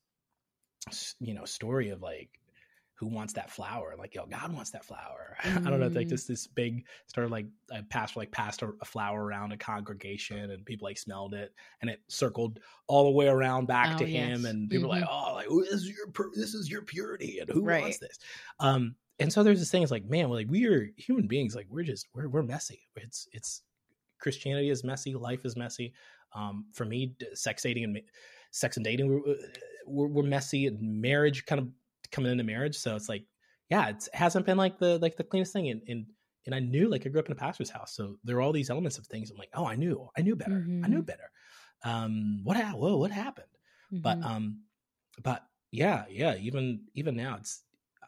[1.20, 2.31] you know story of like
[2.96, 3.94] who wants that flower?
[3.99, 5.37] Like, yo, God wants that flower.
[5.42, 5.57] Mm.
[5.66, 8.72] I don't know, like this this big sort of like a pastor like passed a,
[8.85, 13.29] flower around a congregation and people like smelled it and it circled all the way
[13.29, 14.38] around back oh, to yes.
[14.38, 15.01] him and people mm-hmm.
[15.01, 17.83] like, oh, like this is your this is your purity and who right.
[17.83, 18.18] wants this?
[18.61, 19.83] Um, and so there's this thing.
[19.83, 21.55] It's like, man, like we are human beings.
[21.55, 22.81] Like we're just we're we're messy.
[22.96, 23.62] It's it's
[24.20, 25.14] Christianity is messy.
[25.14, 25.92] Life is messy.
[26.33, 28.01] Um, for me, sex dating and
[28.57, 29.37] sex and dating, we're,
[29.87, 30.66] we're, we're messy.
[30.66, 31.69] And marriage kind of
[32.11, 32.77] coming into marriage.
[32.77, 33.25] So it's like,
[33.69, 35.69] yeah, it hasn't been like the like the cleanest thing.
[35.69, 36.07] And and
[36.47, 38.53] and I knew like I grew up in a pastor's house, so there are all
[38.53, 39.31] these elements of things.
[39.31, 40.85] I'm like, oh, I knew, I knew better, mm-hmm.
[40.85, 41.05] I knew mm-hmm.
[41.05, 41.31] better.
[41.85, 43.47] Um, what ha- whoa, what happened?
[43.92, 44.03] Mm-hmm.
[44.03, 44.62] But um,
[45.23, 45.42] but
[45.73, 46.37] yeah, yeah.
[46.37, 47.62] Even even now, it's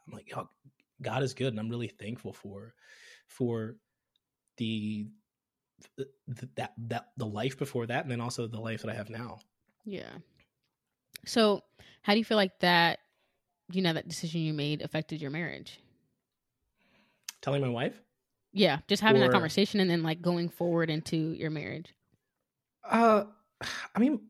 [0.06, 0.48] I'm like, oh,
[1.02, 2.74] God is good, and I'm really thankful for
[3.26, 3.76] for
[4.56, 5.08] the,
[5.96, 9.10] the that that the life before that, and then also the life that I have
[9.10, 9.38] now.
[9.84, 10.18] Yeah.
[11.26, 11.62] So,
[12.02, 13.00] how do you feel like that
[13.70, 15.80] you know that decision you made affected your marriage?
[17.40, 18.00] Telling my wife?
[18.52, 21.94] Yeah, just having or, that conversation and then like going forward into your marriage.
[22.88, 23.24] Uh
[23.94, 24.20] I mean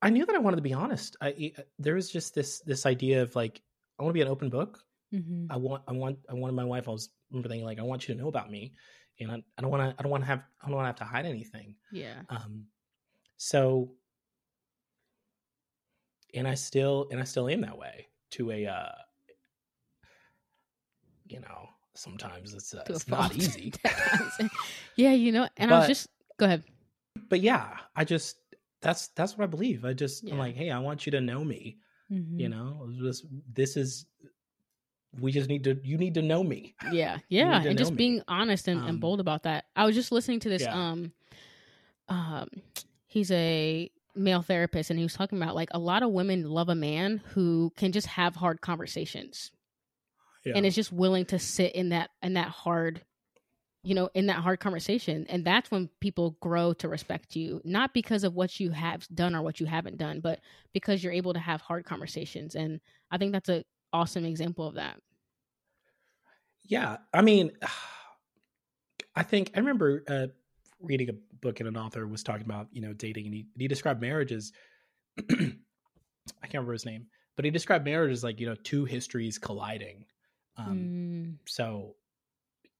[0.00, 1.16] I knew that I wanted to be honest.
[1.20, 3.60] I there was just this this idea of like
[3.98, 4.80] I want to be an open book.
[5.12, 5.50] Mm-hmm.
[5.50, 8.06] I want I want I wanted my wife I was remember thinking like I want
[8.06, 8.74] you to know about me
[9.20, 10.88] and I, I don't want to I don't want to have I don't want to
[10.88, 11.74] have to hide anything.
[11.90, 12.20] Yeah.
[12.28, 12.66] Um
[13.38, 13.92] so
[16.38, 18.92] and I still and I still am that way to a uh
[21.26, 23.72] you know sometimes it's, uh, it's not easy
[24.96, 26.62] yeah you know and but, I was just go ahead
[27.28, 28.36] but yeah I just
[28.80, 30.32] that's that's what I believe I just yeah.
[30.32, 31.78] I'm like hey I want you to know me
[32.10, 32.38] mm-hmm.
[32.38, 34.06] you know this this is
[35.20, 37.96] we just need to you need to know me yeah yeah and just me.
[37.96, 40.90] being honest and, um, and, bold about that i was just listening to this yeah.
[40.90, 41.12] um
[42.10, 42.46] um
[43.06, 46.68] he's a male therapist and he was talking about like a lot of women love
[46.68, 49.50] a man who can just have hard conversations.
[50.44, 50.52] Yeah.
[50.56, 53.02] and is just willing to sit in that in that hard
[53.82, 55.26] you know in that hard conversation.
[55.28, 59.34] And that's when people grow to respect you not because of what you have done
[59.34, 60.40] or what you haven't done but
[60.72, 62.54] because you're able to have hard conversations.
[62.54, 65.00] And i think that's a awesome example of that.
[66.64, 66.98] Yeah.
[67.12, 67.50] I mean
[69.16, 70.26] i think i remember uh,
[70.80, 73.68] reading a book and an author was talking about you know dating and he, he
[73.68, 74.52] described marriage as
[75.30, 79.38] i can't remember his name but he described marriage as like you know two histories
[79.38, 80.04] colliding
[80.56, 81.34] um mm.
[81.46, 81.94] so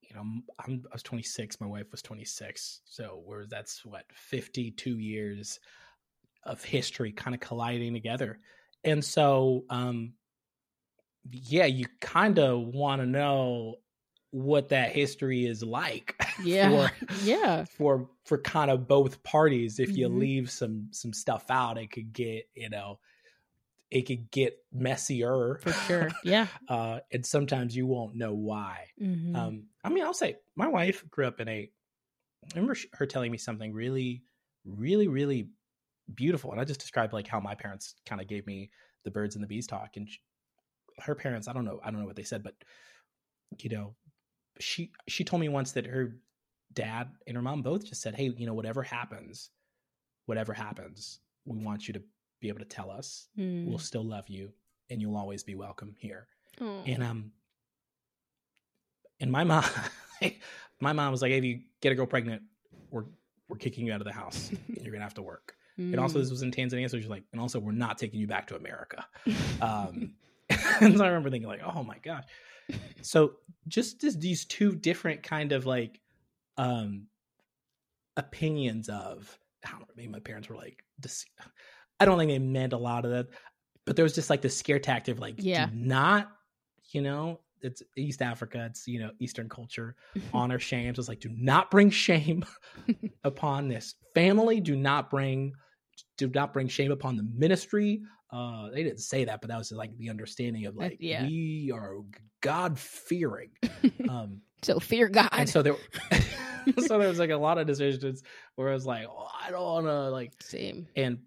[0.02, 0.22] you know
[0.64, 5.58] I'm, i was 26 my wife was 26 so where that's what 52 years
[6.44, 8.38] of history kind of colliding together
[8.84, 10.12] and so um
[11.30, 13.76] yeah you kind of want to know
[14.30, 16.14] what that history is like
[16.44, 16.88] yeah.
[16.88, 17.64] for, yeah.
[17.64, 19.78] for for kind of both parties.
[19.78, 20.18] If you mm-hmm.
[20.18, 22.98] leave some some stuff out it could get you know
[23.90, 25.58] it could get messier.
[25.62, 26.10] For sure.
[26.22, 26.46] Yeah.
[26.68, 28.88] Uh and sometimes you won't know why.
[29.00, 29.34] Mm-hmm.
[29.34, 31.70] um i mean i'll say my wife grew up in a
[32.44, 34.22] i remember her telling me something really
[34.64, 35.48] really really
[36.12, 38.70] beautiful and i just described like how my parents kind of gave me
[39.04, 40.18] the birds and the bees talk and she,
[40.98, 42.54] her parents i don't know i don't know what they said but
[43.60, 43.94] you know
[44.60, 46.16] she she told me once that her
[46.72, 49.50] dad and her mom both just said, "Hey, you know, whatever happens,
[50.26, 52.02] whatever happens, we want you to
[52.40, 53.28] be able to tell us.
[53.38, 53.66] Mm.
[53.66, 54.52] We'll still love you,
[54.90, 56.26] and you'll always be welcome here."
[56.86, 57.32] And um,
[59.20, 59.64] and my mom,
[60.80, 62.42] my mom was like, "Hey, if you get a girl pregnant,
[62.90, 63.04] we're
[63.48, 64.50] we're kicking you out of the house.
[64.66, 65.92] You're gonna have to work." Mm.
[65.92, 68.26] And also, this was in Tanzania, so she's like, "And also, we're not taking you
[68.26, 69.06] back to America."
[69.62, 70.14] um,
[70.80, 72.24] and so I remember thinking, like, "Oh my gosh."
[73.02, 73.34] So
[73.66, 76.00] just as these two different kind of like
[76.56, 77.06] um
[78.16, 80.84] opinions of I don't know, maybe my parents were like
[82.00, 83.26] I don't think they meant a lot of that,
[83.84, 86.30] but there was just like the scare tactic of like, yeah, not,
[86.92, 88.66] you know, it's East Africa.
[88.70, 89.96] It's you know Eastern culture.
[90.32, 90.94] Honor shame.
[90.94, 92.44] So it's like, do not bring shame
[93.24, 94.60] upon this family.
[94.60, 95.52] Do not bring
[96.16, 98.02] do not bring shame upon the ministry.
[98.30, 101.22] Uh, they didn't say that, but that was like the understanding of like yeah.
[101.22, 101.96] we are
[102.40, 103.50] God fearing.
[104.08, 105.28] Um, so fear God.
[105.32, 105.76] And so there,
[106.78, 108.22] so there was like a lot of decisions
[108.54, 111.18] where I was like, oh, I don't want to like same and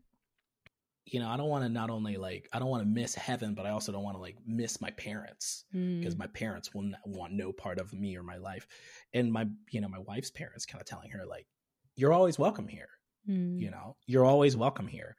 [1.12, 3.54] you know, I don't want to not only like I don't want to miss heaven,
[3.54, 6.20] but I also don't want to like miss my parents because mm.
[6.20, 8.66] my parents will not want no part of me or my life.
[9.14, 11.48] And my, you know, my wife's parents kind of telling her like,
[11.96, 12.88] "You're always welcome here.
[13.30, 13.60] Mm.
[13.60, 15.18] You know, you're always welcome here."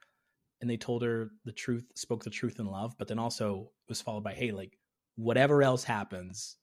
[0.62, 4.00] And they told her the truth, spoke the truth in love, but then also was
[4.00, 4.78] followed by, "Hey, like
[5.16, 6.56] whatever else happens,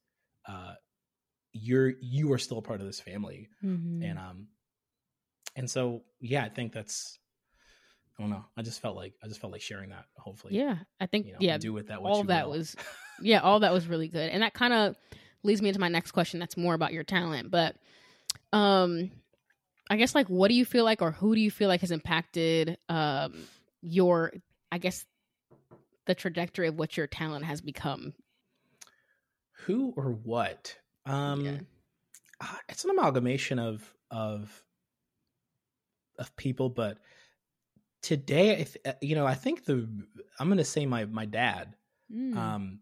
[0.47, 0.73] uh,
[1.51, 4.01] you're you are still a part of this family." Mm-hmm.
[4.01, 4.47] And um,
[5.55, 7.19] and so yeah, I think that's
[8.17, 8.45] I don't know.
[8.57, 10.05] I just felt like I just felt like sharing that.
[10.17, 10.77] Hopefully, yeah.
[10.99, 11.57] I think you know, yeah.
[11.57, 11.99] Do with that.
[11.99, 12.57] all that will.
[12.57, 12.75] was,
[13.21, 13.39] yeah.
[13.39, 14.95] All that was really good, and that kind of
[15.43, 16.39] leads me into my next question.
[16.39, 17.75] That's more about your talent, but
[18.51, 19.11] um,
[19.89, 21.91] I guess like what do you feel like, or who do you feel like has
[21.91, 23.43] impacted um
[23.82, 24.34] your,
[24.71, 25.05] I guess,
[26.05, 28.13] the trajectory of what your talent has become.
[29.65, 30.75] Who or what?
[31.05, 31.57] Um, yeah.
[32.41, 34.63] Uh, it's an amalgamation of of
[36.17, 36.97] of people, but
[38.01, 39.88] today, uh, you know, I think the
[40.39, 41.75] I'm going to say my my dad.
[42.13, 42.36] Mm.
[42.36, 42.80] Um,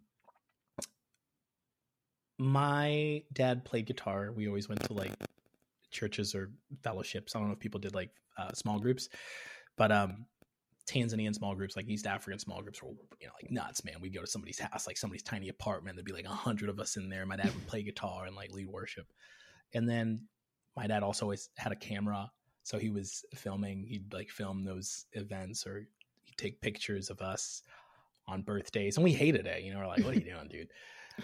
[2.39, 4.31] my dad played guitar.
[4.31, 5.13] We always went to like
[5.91, 6.51] churches or
[6.83, 7.35] fellowships.
[7.35, 9.09] I don't know if people did like uh, small groups,
[9.75, 10.25] but um,
[10.87, 13.95] Tanzanian small groups, like East African small groups, were you know like nuts, man.
[14.01, 15.95] We'd go to somebody's house, like somebody's tiny apartment.
[15.95, 17.25] There'd be like a hundred of us in there.
[17.25, 19.07] My dad would play guitar and like lead worship,
[19.73, 20.27] and then
[20.75, 22.31] my dad also always had a camera
[22.67, 25.87] so he was filming, he'd like film those events or
[26.25, 27.63] he'd take pictures of us
[28.27, 28.97] on birthdays.
[28.97, 29.63] And we hated it.
[29.63, 30.67] You know, we're like, what are you doing, dude?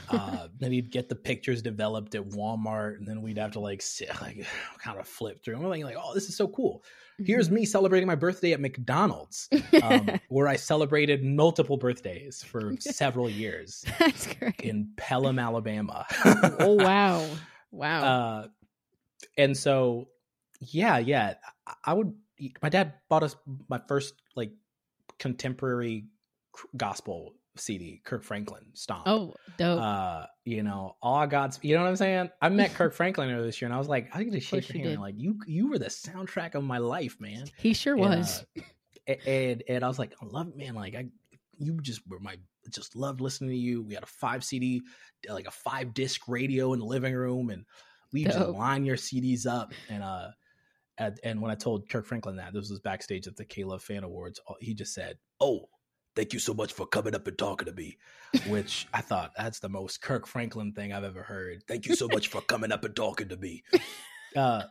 [0.10, 3.82] Uh, then he'd get the pictures developed at Walmart, and then we'd have to like
[3.82, 4.46] sit, like
[4.80, 5.56] kind of flip through.
[5.56, 6.84] And we're like, oh, this is so cool.
[7.24, 7.56] Here's mm-hmm.
[7.56, 9.50] me celebrating my birthday at McDonald's,
[9.84, 13.86] um, where I celebrated multiple birthdays for several years.
[14.00, 14.62] That's great.
[14.62, 16.06] In Pelham, Alabama.
[16.60, 17.28] oh wow,
[17.72, 18.04] wow.
[18.04, 18.48] Uh,
[19.38, 20.08] and so
[20.60, 21.36] yeah, yeah.
[21.84, 22.14] I would.
[22.62, 23.36] My dad bought us
[23.70, 24.52] my first like
[25.20, 26.06] contemporary
[26.76, 29.04] gospel CD, Kirk Franklin Stomp.
[29.06, 29.82] Oh, dope.
[29.82, 31.60] Uh, you know, all God's.
[31.62, 32.30] You know what I'm saying?
[32.42, 34.74] I met Kirk Franklin earlier this year, and I was like, I get to shake
[34.74, 35.02] your hand.
[35.02, 37.46] Like you, you were the soundtrack of my life, man.
[37.58, 38.46] He sure and, was.
[39.08, 40.76] Uh, and and I was like, I love it, man.
[40.76, 41.08] Like I,
[41.58, 42.38] you just were my.
[42.70, 43.84] Just loved listening to you.
[43.84, 44.82] We had a five CD,
[45.28, 47.66] like a five disc radio in the living room, and
[48.14, 48.34] we dope.
[48.34, 50.30] just line your CDs up and uh
[50.98, 54.04] and, and when I told Kirk Franklin that this was backstage at the K-Love Fan
[54.04, 55.68] Awards, he just said, "Oh,
[56.16, 57.98] thank you so much for coming up and talking to me,"
[58.48, 61.64] which I thought that's the most Kirk Franklin thing I've ever heard.
[61.68, 63.64] Thank you so much for coming up and talking to me.
[64.36, 64.64] Uh,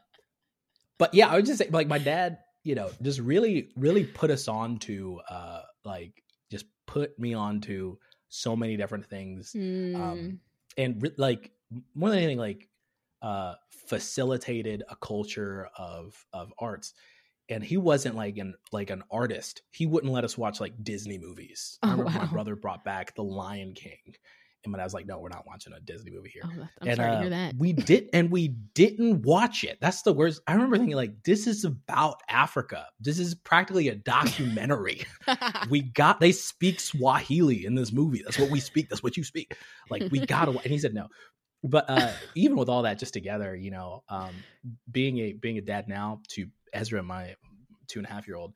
[0.98, 4.28] but yeah, I would just say, like my dad, you know, just really, really put
[4.28, 6.20] us on to, uh, like,
[6.50, 7.96] just put me on to
[8.28, 9.94] so many different things, mm.
[9.94, 10.40] um,
[10.76, 11.52] and re- like
[11.94, 12.68] more than anything, like
[13.20, 16.94] uh, facilitated a culture of of arts
[17.52, 19.62] and he wasn't like an like an artist.
[19.70, 21.78] He wouldn't let us watch like disney movies.
[21.82, 22.24] Oh, i remember wow.
[22.24, 24.14] my brother brought back the lion king?
[24.64, 26.42] And when i was like no we're not watching a disney movie here.
[26.44, 27.54] Oh, I'm and sorry uh, to hear that.
[27.56, 29.78] we did and we didn't watch it.
[29.80, 30.40] That's the worst.
[30.46, 32.86] I remember thinking like this is about africa.
[33.00, 35.04] This is practically a documentary.
[35.70, 38.22] We got they speak swahili in this movie.
[38.24, 38.88] That's what we speak.
[38.88, 39.56] That's what you speak.
[39.90, 41.08] Like we gotta and he said no.
[41.64, 44.34] But uh, even with all that just together, you know, um,
[44.90, 47.34] being a being a dad now to Ezra, my
[47.88, 48.54] two and a half year old,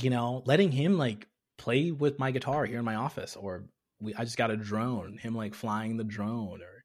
[0.00, 1.26] you know, letting him like
[1.58, 3.64] play with my guitar here in my office, or
[4.00, 6.84] we, I just got a drone, him like flying the drone, or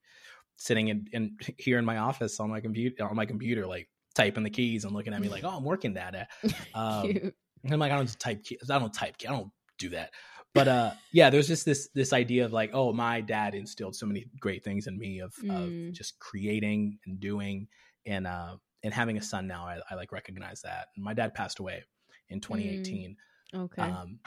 [0.55, 4.43] sitting in, in here in my office on my computer on my computer, like typing
[4.43, 6.28] the keys and looking at me like, oh, I'm working, Dada.
[6.73, 7.34] Um,
[7.69, 8.69] I'm like, I don't type keys.
[8.69, 9.15] I don't type.
[9.28, 10.11] I don't do that
[10.57, 14.07] but uh yeah there's just this this idea of like oh my dad instilled so
[14.07, 15.89] many great things in me of, mm.
[15.89, 17.67] of just creating and doing
[18.07, 21.34] and uh and having a son now i, I like recognize that and my dad
[21.34, 21.84] passed away
[22.30, 23.15] in 2018
[23.53, 23.59] mm.
[23.63, 24.19] okay um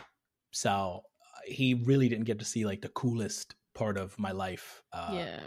[0.51, 4.83] so uh, he really didn't get to see like the coolest part of my life
[4.93, 5.41] uh yeah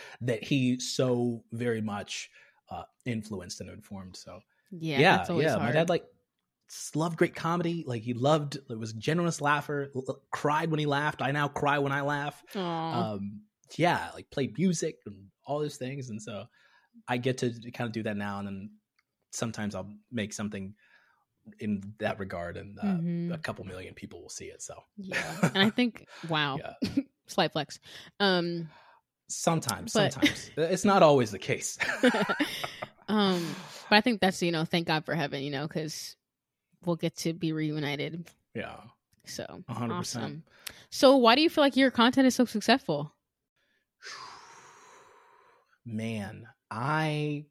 [0.20, 2.30] that he so very much
[2.70, 5.62] uh influenced and informed so yeah yeah yeah hard.
[5.62, 6.04] my dad like
[6.94, 7.84] loved great comedy.
[7.86, 9.90] Like he loved it was generous laugher.
[9.94, 11.22] L- cried when he laughed.
[11.22, 12.42] I now cry when I laugh.
[12.54, 13.42] Um,
[13.76, 16.10] yeah, like played music and all those things.
[16.10, 16.44] And so
[17.06, 18.38] I get to kind of do that now.
[18.38, 18.70] And then
[19.30, 20.74] sometimes I'll make something
[21.58, 23.32] in that regard, and uh, mm-hmm.
[23.32, 24.62] a couple million people will see it.
[24.62, 26.58] So yeah, and I think wow.
[26.58, 27.02] yeah.
[27.26, 27.78] slight flex.
[28.20, 28.68] Um,
[29.28, 30.12] sometimes, but...
[30.12, 31.78] sometimes it's not always the case.
[33.08, 33.54] um,
[33.88, 36.16] but I think that's you know, thank God for heaven, you know, because
[36.84, 38.28] we'll get to be reunited.
[38.54, 38.76] Yeah.
[39.24, 39.90] So 100%.
[39.92, 40.42] awesome.
[40.90, 43.14] So why do you feel like your content is so successful?
[45.84, 47.46] Man, I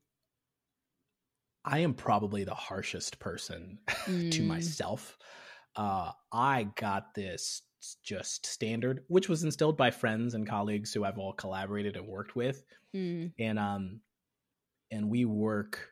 [1.65, 4.31] I am probably the harshest person mm.
[4.31, 5.17] to myself.
[5.75, 7.61] Uh, I got this
[8.03, 12.35] just standard, which was instilled by friends and colleagues who I've all collaborated and worked
[12.35, 12.63] with,
[12.95, 13.31] mm.
[13.37, 13.99] and um,
[14.91, 15.89] and we work,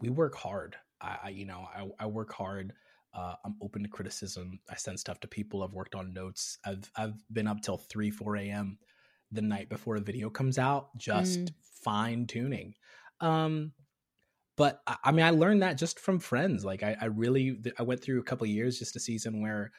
[0.00, 0.76] we work hard.
[1.00, 2.72] I, I you know, I, I work hard.
[3.14, 4.58] Uh, I'm open to criticism.
[4.70, 5.62] I send stuff to people.
[5.62, 6.58] I've worked on notes.
[6.64, 8.78] I've I've been up till three, four a.m.
[9.32, 11.50] the night before a video comes out, just mm.
[11.82, 12.74] fine tuning.
[13.20, 13.72] Um,
[14.56, 16.64] but I mean, I learned that just from friends.
[16.64, 19.72] Like, I, I really, I went through a couple years, just a season where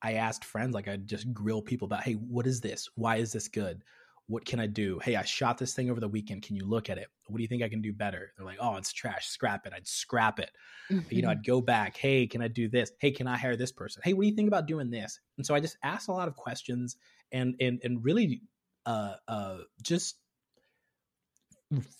[0.00, 2.88] I asked friends, like, I just grill people about, hey, what is this?
[2.94, 3.82] Why is this good?
[4.28, 5.00] What can I do?
[5.02, 6.42] Hey, I shot this thing over the weekend.
[6.42, 7.08] Can you look at it?
[7.26, 8.32] What do you think I can do better?
[8.36, 9.26] They're like, oh, it's trash.
[9.26, 9.72] Scrap it.
[9.74, 10.52] I'd scrap it.
[10.90, 11.14] Mm-hmm.
[11.14, 11.96] You know, I'd go back.
[11.96, 12.92] Hey, can I do this?
[13.00, 14.00] Hey, can I hire this person?
[14.04, 15.18] Hey, what do you think about doing this?
[15.36, 16.96] And so I just asked a lot of questions
[17.32, 18.42] and and and really
[18.86, 20.16] uh uh just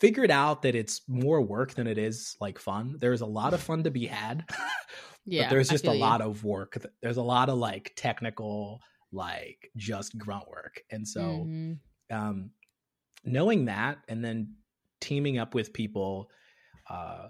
[0.00, 2.96] figured out that it's more work than it is like fun.
[2.98, 4.44] There's a lot of fun to be had.
[5.24, 5.48] yeah.
[5.48, 5.98] there's just a you.
[5.98, 6.76] lot of work.
[7.00, 8.80] There's a lot of like technical,
[9.12, 10.82] like just grunt work.
[10.90, 12.16] And so mm-hmm.
[12.16, 12.50] um
[13.24, 14.54] knowing that and then
[15.00, 16.28] teaming up with people
[16.90, 17.28] uh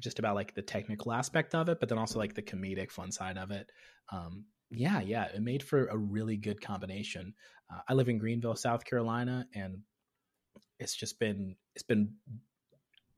[0.00, 3.12] just about like the technical aspect of it, but then also like the comedic fun
[3.12, 3.70] side of it.
[4.10, 4.44] Um
[4.76, 7.34] yeah, yeah, it made for a really good combination.
[7.72, 9.78] Uh, I live in Greenville, South Carolina, and
[10.78, 12.14] it's just been it's been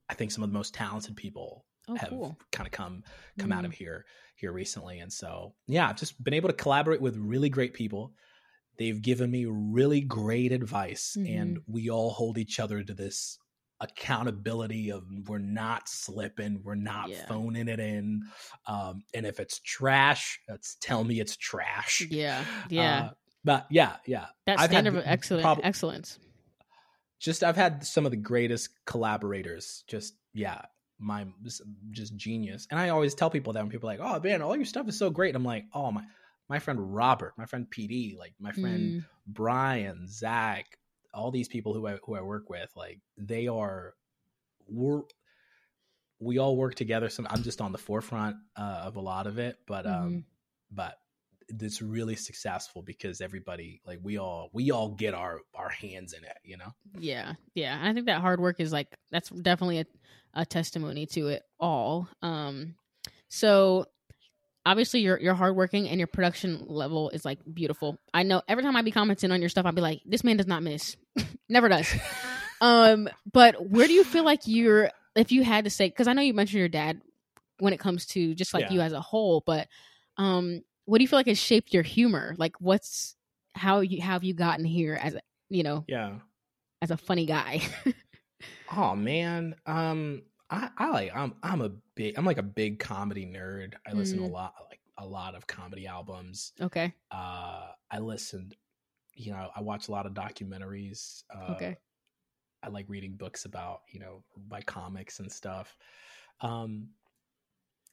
[0.08, 2.38] I think some of the most talented people oh, have cool.
[2.52, 3.02] kind of come
[3.38, 3.54] come mm.
[3.54, 3.76] out of mm.
[3.76, 4.04] here
[4.36, 8.12] here recently and so yeah I've just been able to collaborate with really great people
[8.78, 11.34] they've given me really great advice mm-hmm.
[11.34, 13.38] and we all hold each other to this
[13.80, 17.26] accountability of we're not slipping we're not yeah.
[17.26, 18.22] phoning it in
[18.66, 23.10] um and if it's trash let's tell me it's trash yeah yeah uh,
[23.44, 26.18] but yeah yeah that standard of excellent prob- excellence
[27.18, 29.84] just I've had some of the greatest collaborators.
[29.86, 30.62] Just yeah,
[30.98, 31.26] my
[31.90, 32.66] just genius.
[32.70, 34.88] And I always tell people that when people are like, "Oh man, all your stuff
[34.88, 36.02] is so great." I'm like, "Oh my,
[36.48, 39.04] my friend Robert, my friend PD, like my friend mm.
[39.26, 40.66] Brian, Zach,
[41.16, 43.94] all these people who I who I work with, like they are,
[44.68, 45.02] we're
[46.20, 47.08] we all work together.
[47.08, 50.18] Some I'm just on the forefront uh, of a lot of it, but um, mm-hmm.
[50.70, 50.98] but
[51.48, 56.24] it's really successful because everybody like we all we all get our our hands in
[56.24, 59.86] it you know yeah yeah i think that hard work is like that's definitely a,
[60.34, 62.74] a testimony to it all um
[63.28, 63.86] so
[64.66, 68.76] obviously you're you're hardworking and your production level is like beautiful i know every time
[68.76, 70.96] i be commenting on your stuff i'll be like this man does not miss
[71.48, 71.90] never does
[72.60, 76.12] um but where do you feel like you're if you had to say because i
[76.12, 77.00] know you mentioned your dad
[77.58, 78.72] when it comes to just like yeah.
[78.72, 79.68] you as a whole but
[80.18, 82.34] um what do you feel like has shaped your humor?
[82.38, 83.14] Like what's
[83.54, 86.14] how you how have you gotten here as a you know yeah
[86.80, 87.60] as a funny guy?
[88.76, 93.26] oh man, um, I I like I'm I'm a big I'm like a big comedy
[93.26, 93.74] nerd.
[93.86, 94.22] I listen mm.
[94.22, 94.34] to a mm.
[94.34, 96.52] lot like a lot of comedy albums.
[96.60, 96.94] Okay.
[97.10, 98.56] Uh, I listened.
[99.14, 101.24] You know, I watch a lot of documentaries.
[101.34, 101.76] Uh, okay.
[102.62, 105.76] I like reading books about you know by comics and stuff.
[106.40, 106.88] Um,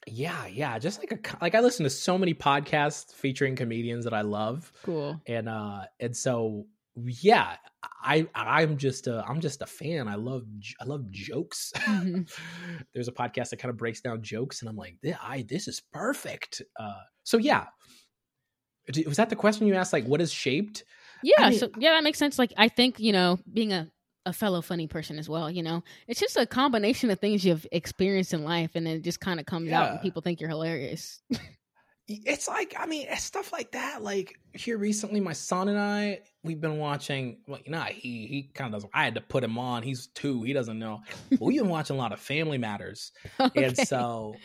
[0.08, 4.14] yeah, yeah, just like a like I listen to so many podcasts featuring comedians that
[4.14, 4.72] I love.
[4.84, 5.22] Cool.
[5.28, 6.66] And uh and so
[7.06, 7.56] yeah,
[8.04, 10.08] I I'm just a I'm just a fan.
[10.08, 10.44] I love
[10.80, 11.72] I love jokes.
[11.84, 12.24] Mm-hmm.
[12.94, 15.82] There's a podcast that kind of breaks down jokes and I'm like, I this is
[15.92, 16.62] perfect.
[16.80, 17.66] Uh so yeah.
[19.06, 20.84] Was that the question you asked like what is shaped?
[21.24, 22.38] Yeah, I mean, so yeah, that makes sense.
[22.38, 23.90] Like I think, you know, being a
[24.26, 25.50] a fellow funny person as well.
[25.50, 29.20] You know, it's just a combination of things you've experienced in life, and it just
[29.20, 29.82] kind of comes yeah.
[29.82, 31.22] out, and people think you're hilarious.
[32.08, 34.04] it's like, I mean, stuff like that.
[34.04, 37.38] Like here recently, my son and I, we've been watching.
[37.48, 38.92] Well, you know, he he kind of doesn't.
[38.94, 39.84] I had to put him on.
[39.84, 40.44] He's two.
[40.44, 41.02] He doesn't know.
[41.30, 43.66] But we've been watching a lot of Family Matters, okay.
[43.66, 44.36] and so.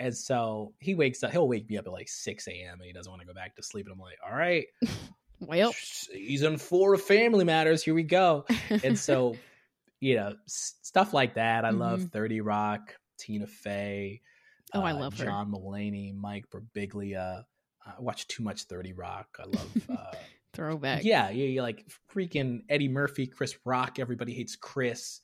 [0.00, 2.74] And so he wakes up, he'll wake me up at like 6 a.m.
[2.74, 3.86] and he doesn't want to go back to sleep.
[3.86, 4.66] And I'm like, all right,
[5.40, 7.82] well, season four of Family Matters.
[7.82, 8.44] Here we go.
[8.70, 9.34] and so,
[10.00, 11.64] you know, stuff like that.
[11.64, 11.80] I mm-hmm.
[11.80, 14.20] love 30 Rock, Tina Fey.
[14.74, 15.52] Oh, uh, I love John her.
[15.52, 17.44] Mulaney, Mike Birbiglia.
[17.86, 19.38] I watch too much 30 Rock.
[19.38, 20.16] I love uh,
[20.52, 21.04] throwback.
[21.04, 23.98] Yeah, yeah, yeah, like freaking Eddie Murphy, Chris Rock.
[23.98, 25.20] Everybody hates Chris.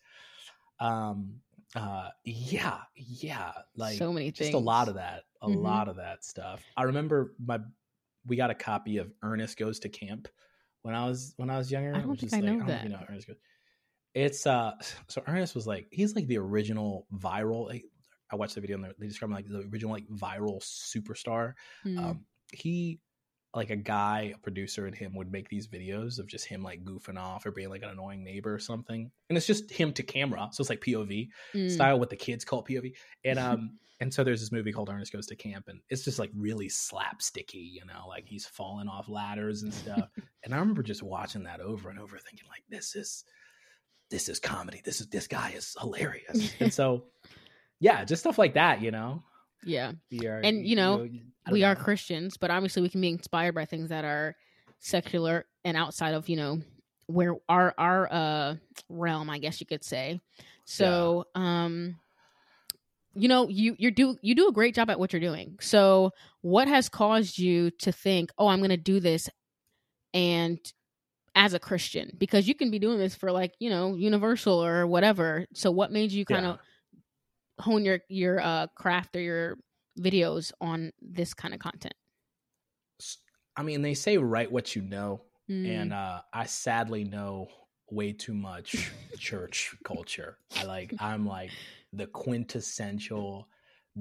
[0.80, 1.40] Um,
[1.74, 4.50] uh, yeah, yeah, like so many things.
[4.50, 5.60] just a lot of that, a mm-hmm.
[5.60, 6.62] lot of that stuff.
[6.76, 7.58] I remember my
[8.26, 10.28] we got a copy of Ernest Goes to Camp
[10.82, 11.94] when I was when I was younger.
[11.94, 12.84] I don't think I like, know I that.
[12.84, 13.36] Know you know Ernest goes.
[14.14, 14.72] It's uh,
[15.08, 17.66] so Ernest was like he's like the original viral.
[17.66, 17.84] Like,
[18.34, 21.54] I watched the video and they described him like the original like viral superstar.
[21.86, 21.98] Mm.
[21.98, 23.00] Um, he
[23.54, 26.84] like a guy, a producer, and him would make these videos of just him like
[26.84, 30.02] goofing off or being like an annoying neighbor or something, and it's just him to
[30.02, 31.70] camera, so it's like POV Mm.
[31.70, 35.12] style, what the kids call POV, and um, and so there's this movie called Ernest
[35.12, 39.08] Goes to Camp, and it's just like really slapsticky, you know, like he's falling off
[39.08, 40.10] ladders and stuff,
[40.44, 43.24] and I remember just watching that over and over, thinking like, this is
[44.10, 47.04] this is comedy, this is this guy is hilarious, and so
[47.84, 49.22] yeah, just stuff like that, you know.
[49.62, 49.92] Yeah.
[50.24, 51.76] Are, And, you know, I don't we are.
[51.76, 54.34] Christians, but obviously we can be inspired by things that are
[54.78, 56.62] secular and outside of, you know,
[57.08, 58.54] where our our uh
[58.88, 60.18] realm, I guess you could say.
[60.64, 61.96] So, um
[63.12, 65.58] you know, you you do you do a great job at what you're doing.
[65.60, 69.28] So, what has caused you to think, "Oh, I'm going to do this
[70.14, 70.58] and
[71.34, 74.86] as a Christian?" Because you can be doing this for like, you know, universal or
[74.86, 75.46] whatever.
[75.52, 76.56] So, what made you kind Yeah.
[77.60, 79.56] Hone your your uh craft or your
[79.98, 81.94] videos on this kind of content.
[83.56, 85.68] I mean, they say write what you know, Mm.
[85.68, 87.48] and uh, I sadly know
[87.90, 90.38] way too much church culture.
[90.56, 91.50] I like I'm like
[91.92, 93.48] the quintessential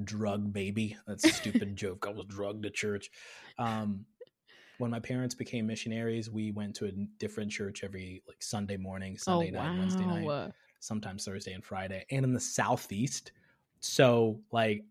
[0.03, 0.97] drug baby.
[1.05, 2.05] That's a stupid joke.
[2.07, 3.11] I was drugged to church.
[3.59, 4.05] Um,
[4.77, 9.17] when my parents became missionaries, we went to a different church every like Sunday morning,
[9.17, 9.77] Sunday oh, night, wow.
[9.77, 13.33] Wednesday night, sometimes Thursday and Friday, and in the southeast.
[13.83, 14.83] So like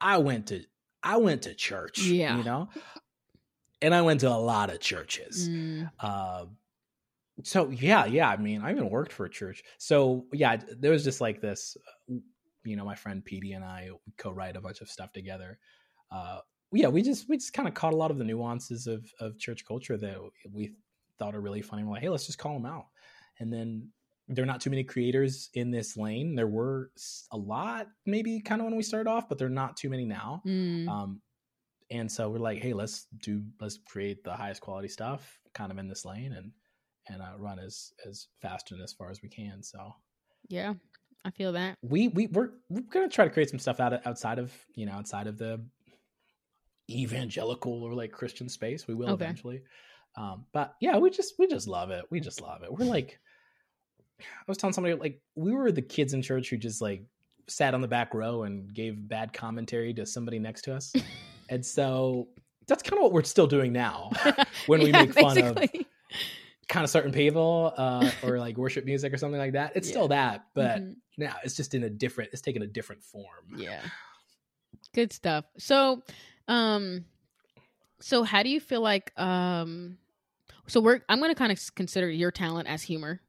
[0.00, 0.62] I went to
[1.02, 2.36] I went to church, Yeah.
[2.36, 2.68] you know,
[3.82, 5.48] and I went to a lot of churches.
[5.48, 5.90] Mm.
[5.98, 6.46] Uh,
[7.42, 8.28] so yeah, yeah.
[8.28, 9.62] I mean, I even worked for a church.
[9.78, 11.76] So yeah, there was just like this.
[12.10, 12.16] uh,
[12.64, 15.58] You know, my friend Petey and I co-write a bunch of stuff together.
[16.10, 16.40] Uh,
[16.72, 19.38] yeah, we just we just kind of caught a lot of the nuances of of
[19.38, 20.16] church culture that
[20.52, 20.74] we
[21.18, 21.82] thought are really funny.
[21.84, 22.86] We're like, hey, let's just call them out.
[23.38, 23.88] And then
[24.30, 26.34] there are not too many creators in this lane.
[26.34, 26.90] There were
[27.32, 30.04] a lot, maybe kind of when we started off, but there are not too many
[30.04, 30.42] now.
[30.46, 30.88] Mm.
[30.88, 31.20] Um,
[31.90, 35.78] and so we're like, hey, let's do let's create the highest quality stuff, kind of
[35.78, 36.52] in this lane, and
[37.08, 39.62] and uh, run as as fast and as far as we can.
[39.62, 39.92] So
[40.48, 40.74] yeah,
[41.24, 41.76] I feel that.
[41.82, 44.86] we we we're we're gonna try to create some stuff out of, outside of you
[44.86, 45.60] know outside of the
[46.88, 48.86] evangelical or like Christian space.
[48.86, 49.24] We will Okay.
[49.24, 49.62] eventually.
[50.16, 52.04] Um, but yeah, we just we just love it.
[52.10, 52.72] We just love it.
[52.72, 53.18] We're like,
[54.20, 57.04] I was telling somebody like we were the kids in church who just like
[57.48, 60.94] sat on the back row and gave bad commentary to somebody next to us,
[61.48, 62.28] and so
[62.66, 64.10] that's kind of what we're still doing now
[64.66, 65.58] when we Yeah, make fun of
[66.68, 69.72] kind of certain people uh, or like worship music or something like that.
[69.74, 70.96] It's still that, but Mhm.
[71.18, 72.30] now it's just in a different.
[72.32, 73.56] It's taken a different form.
[73.56, 73.86] yeah,
[74.94, 75.44] good stuff.
[75.58, 76.02] So,
[76.48, 77.04] um,
[78.00, 79.98] so how do you feel like um,
[80.66, 83.20] so we're I'm going to kind of consider your talent as humor.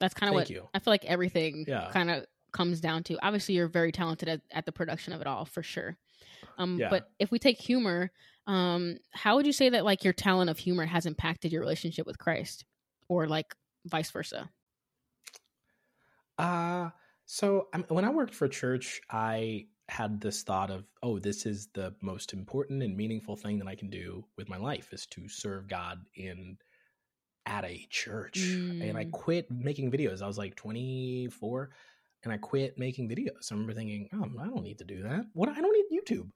[0.00, 0.68] That's kind of what you.
[0.74, 1.90] I feel like everything Yeah.
[1.90, 3.18] kind of comes down to.
[3.24, 5.96] Obviously, you're very talented at, at the production of it all for sure.
[6.58, 6.88] Um, Yeah.
[6.88, 8.10] but if we take humor,
[8.46, 12.06] um, how would you say that like your talent of humor has impacted your relationship
[12.06, 12.64] with Christ,
[13.08, 13.54] or like
[13.86, 14.50] vice versa?
[16.38, 16.90] Uh
[17.26, 21.68] so um, when I worked for church, I had this thought of, oh, this is
[21.74, 25.28] the most important and meaningful thing that I can do with my life is to
[25.28, 26.58] serve God in
[27.46, 28.38] at a church.
[28.80, 29.12] And I Mm.
[29.12, 30.22] quit making videos.
[30.22, 31.70] I was like 24
[32.22, 33.50] and I quit making videos.
[33.50, 35.26] I remember thinking, oh, I don't need to do that.
[35.32, 36.30] What I don't need YouTube.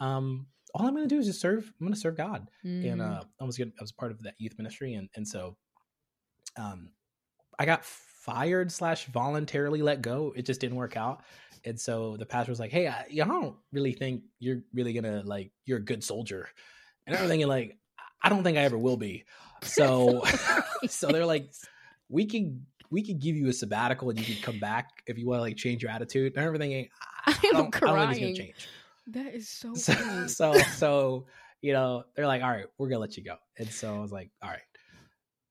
[0.00, 1.64] Um all I'm going to do is just serve.
[1.80, 2.48] I'm going to serve God.
[2.62, 3.20] and Mm.
[3.20, 3.72] uh, I was good.
[3.76, 5.56] I was part of that youth ministry, and and so,
[6.56, 6.92] um,
[7.58, 10.32] I got fired slash voluntarily let go.
[10.36, 11.24] It just didn't work out,
[11.64, 14.62] and so the pastor was like, "Hey, I, you know, I don't really think you're
[14.72, 16.48] really gonna like you're a good soldier,"
[17.06, 17.78] and I'm thinking like,
[18.22, 19.24] I don't think I ever will be.
[19.62, 20.24] So,
[20.88, 21.50] so they're like,
[22.08, 25.26] we can we could give you a sabbatical and you can come back if you
[25.26, 26.34] want to like change your attitude.
[26.36, 26.88] And everything, I,
[27.26, 28.68] I am I don't think it's gonna change.
[29.08, 31.26] That is so, so, so so
[31.62, 33.36] you know they're like all right we're gonna let you go.
[33.58, 34.60] And so i was like all right.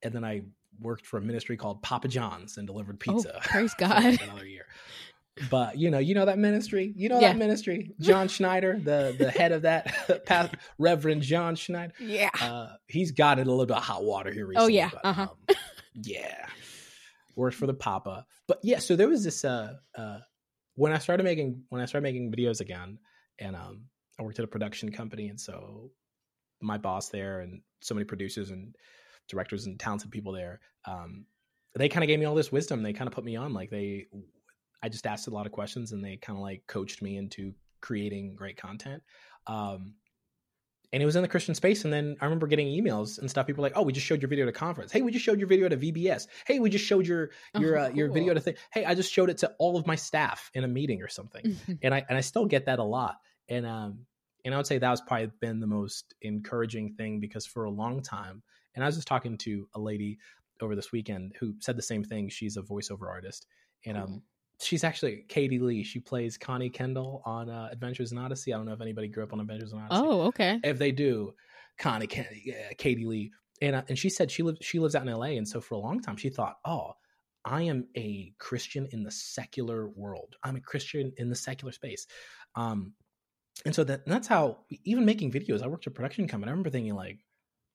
[0.04, 0.42] And then i
[0.80, 4.22] worked for a ministry called papa john's and delivered Oh, pizza praise for God.
[4.22, 4.66] another year
[5.50, 7.30] but you know you know that ministry you know Yeah.
[7.30, 9.94] that ministry john schnatter the the head of that
[10.78, 12.30] reverend john schnatter yeah.
[12.42, 14.90] uh he's got it a little bit of hot water here recently Oh, yeah.
[14.92, 15.22] but, Uh-huh.
[15.24, 15.56] um,
[16.04, 16.46] yeah
[17.36, 20.20] worked for the papa but yeah so there was this uh uh
[20.76, 22.98] when i started making when i started making videos again
[23.40, 23.84] and um
[24.20, 25.92] i worked at a production company and so
[26.62, 28.76] my boss there and so many producers and
[29.30, 31.26] directors and talented people there um
[31.76, 33.70] they kind of gave me all this wisdom they kind of put me on like
[33.70, 34.08] they
[34.84, 37.54] i just asked a lot of questions and they kind of like coached me into
[37.82, 39.02] creating great content
[39.48, 39.94] um
[40.92, 41.84] and it was in the Christian space.
[41.84, 43.46] And then I remember getting emails and stuff.
[43.46, 44.92] People were like, "Oh, we just showed your video at a conference.
[44.92, 46.28] Hey, we just showed your video at a VBS.
[46.46, 47.98] Hey, we just showed your your oh, uh, cool.
[47.98, 48.56] your video to thing.
[48.74, 51.58] Hey, I just showed it to all of my staff in a meeting or something."
[51.84, 53.18] and I and I still get that a lot.
[53.48, 54.06] And um
[54.46, 57.72] and I would say that was probably been the most encouraging thing because for a
[57.72, 58.42] long time,
[58.74, 60.18] and I was just talking to a lady
[60.62, 62.30] over this weekend who said the same thing.
[62.30, 63.46] She's a voiceover artist,
[63.86, 64.24] and um
[64.62, 65.84] she's actually Katie Leigh.
[65.84, 68.54] She plays Connie Kendall on uh, Adventures in Odyssey.
[68.54, 70.02] I don't know if anybody grew up on Adventures in Odyssey.
[70.04, 70.60] Oh, okay.
[70.64, 71.34] If they do,
[71.78, 72.08] Connie,
[72.44, 73.32] yeah, Katie Leigh,
[73.62, 75.38] and uh, and she said she lives she lives out in L.A.
[75.38, 76.94] and so for a long time she thought, oh,
[77.46, 80.36] I am a Christian in the secular world.
[80.44, 82.06] I'm a Christian in the secular space.
[82.56, 82.94] Um,
[83.66, 85.62] and so that and that's how even making videos.
[85.64, 86.50] I worked at a production company.
[86.50, 87.20] I remember thinking like,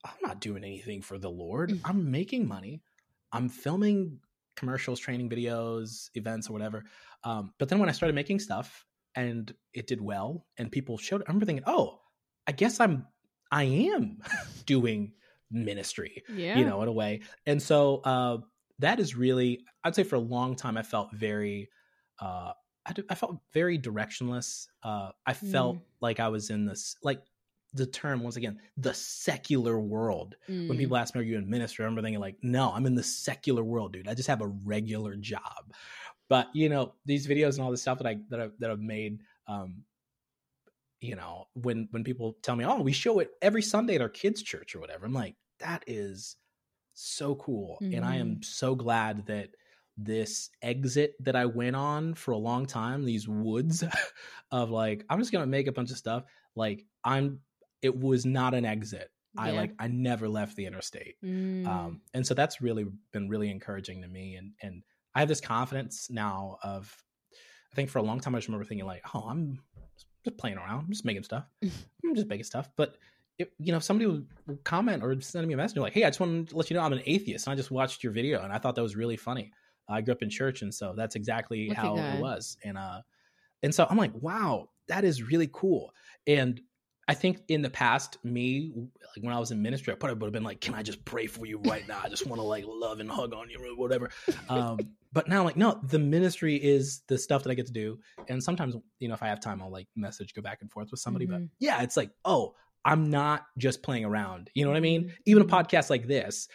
[0.05, 1.70] I'm not doing anything for the Lord.
[1.70, 1.80] Mm.
[1.85, 2.82] I'm making money.
[3.32, 4.20] I'm filming
[4.57, 6.84] commercials, training videos, events, or whatever.
[7.24, 8.84] Um, but then when I started making stuff
[9.14, 12.00] and it did well, and people showed, I remember thinking, oh,
[12.46, 13.07] I guess I'm,
[13.50, 14.18] I am
[14.66, 15.12] doing
[15.50, 16.59] ministry, yeah.
[16.59, 17.22] you know, in a way.
[17.46, 18.38] And so uh,
[18.80, 21.70] that is really, I'd say for a long time, I felt very,
[22.20, 22.52] uh,
[22.86, 24.66] I, I felt very directionless.
[24.82, 25.82] Uh, I felt mm.
[26.00, 27.20] like I was in this, like
[27.74, 30.68] the term once again the secular world mm.
[30.68, 32.94] when people ask me are you in ministry i remember thinking like no i'm in
[32.94, 35.72] the secular world dude i just have a regular job
[36.28, 38.80] but you know these videos and all the stuff that i that, I, that i've
[38.80, 39.82] made um
[41.00, 44.08] you know when when people tell me oh we show it every sunday at our
[44.08, 46.36] kids church or whatever i'm like that is
[46.94, 47.94] so cool mm.
[47.94, 48.42] and i am mm-hmm.
[48.42, 49.50] so glad that
[49.96, 53.84] this exit that i went on for a long time these woods
[54.50, 56.24] of like i'm just gonna make a bunch of stuff
[56.56, 57.40] like i'm
[57.85, 59.11] it was not an exit.
[59.37, 59.43] Yeah.
[59.43, 61.16] I like I never left the interstate.
[61.22, 61.66] Mm.
[61.66, 64.37] Um, and so that's really been really encouraging to me.
[64.37, 64.82] And and
[65.14, 66.97] I have this confidence now of
[67.70, 69.61] I think for a long time I just remember thinking like, oh, I'm
[70.24, 71.45] just playing around, I'm just making stuff.
[71.62, 72.70] I'm just making stuff.
[72.74, 72.97] But
[73.37, 76.09] it, you know, if somebody would comment or send me a message like, hey, I
[76.09, 78.43] just want to let you know I'm an atheist and I just watched your video
[78.43, 79.53] and I thought that was really funny.
[79.91, 82.57] I grew up in church and so that's exactly Look how it was.
[82.64, 83.03] And uh
[83.62, 85.93] and so I'm like, wow, that is really cool.
[86.26, 86.61] And
[87.07, 90.26] I think in the past, me, like when I was in ministry, I probably would
[90.26, 92.00] have been like, "Can I just pray for you right now?
[92.02, 94.11] I just want to like love and hug on you or whatever."
[94.48, 94.78] Um,
[95.12, 97.98] but now, like, no, the ministry is the stuff that I get to do,
[98.28, 100.90] and sometimes, you know, if I have time, I'll like message, go back and forth
[100.90, 101.26] with somebody.
[101.26, 101.44] Mm-hmm.
[101.44, 104.50] But yeah, it's like, oh, I'm not just playing around.
[104.55, 105.05] You know what I mean?
[105.05, 105.16] Mm-hmm.
[105.26, 106.48] Even a podcast like this,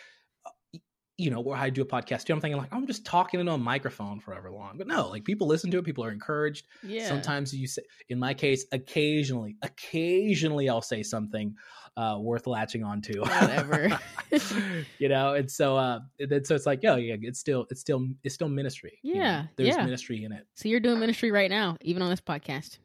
[1.19, 3.51] you know, where I do a podcast too, I'm thinking like, I'm just talking into
[3.51, 4.77] a microphone forever long.
[4.77, 6.65] But no, like people listen to it, people are encouraged.
[6.81, 7.07] Yeah.
[7.07, 11.53] Sometimes you say, in my case, occasionally, occasionally I'll say something
[11.97, 13.21] uh, worth latching onto.
[13.21, 13.99] Whatever.
[14.99, 18.07] you know, and so uh and so it's like, yo, yeah, it's still it's still
[18.23, 18.97] it's still ministry.
[19.03, 19.13] Yeah.
[19.13, 19.47] You know?
[19.57, 19.83] There's yeah.
[19.83, 20.47] ministry in it.
[20.55, 22.79] So you're doing ministry right now, even on this podcast.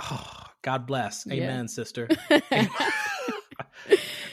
[0.00, 1.26] Oh, God bless.
[1.26, 1.66] Amen, yeah.
[1.66, 2.08] sister.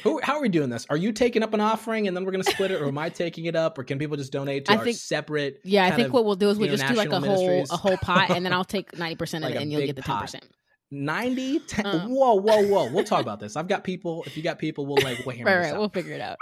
[0.08, 0.86] Who, how are we doing this?
[0.89, 2.97] Are you taking up an offering and then we're going to split it, or am
[2.97, 5.60] I taking it up, or can people just donate to I our think, separate?
[5.64, 7.97] Yeah, I think what we'll do is we'll just do like a whole a whole
[7.97, 10.20] pot, and then I'll take ninety percent of like it, and you'll get the ten
[10.20, 10.45] percent.
[10.89, 14.43] 90 10, um, whoa whoa whoa we'll talk about this i've got people if you
[14.43, 16.38] got people we'll like we'll right, right we'll figure it out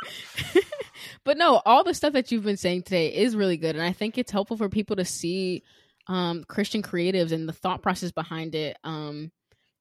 [1.24, 3.92] but no all the stuff that you've been saying today is really good and i
[3.92, 5.64] think it's helpful for people to see
[6.06, 9.32] um christian creatives and the thought process behind it um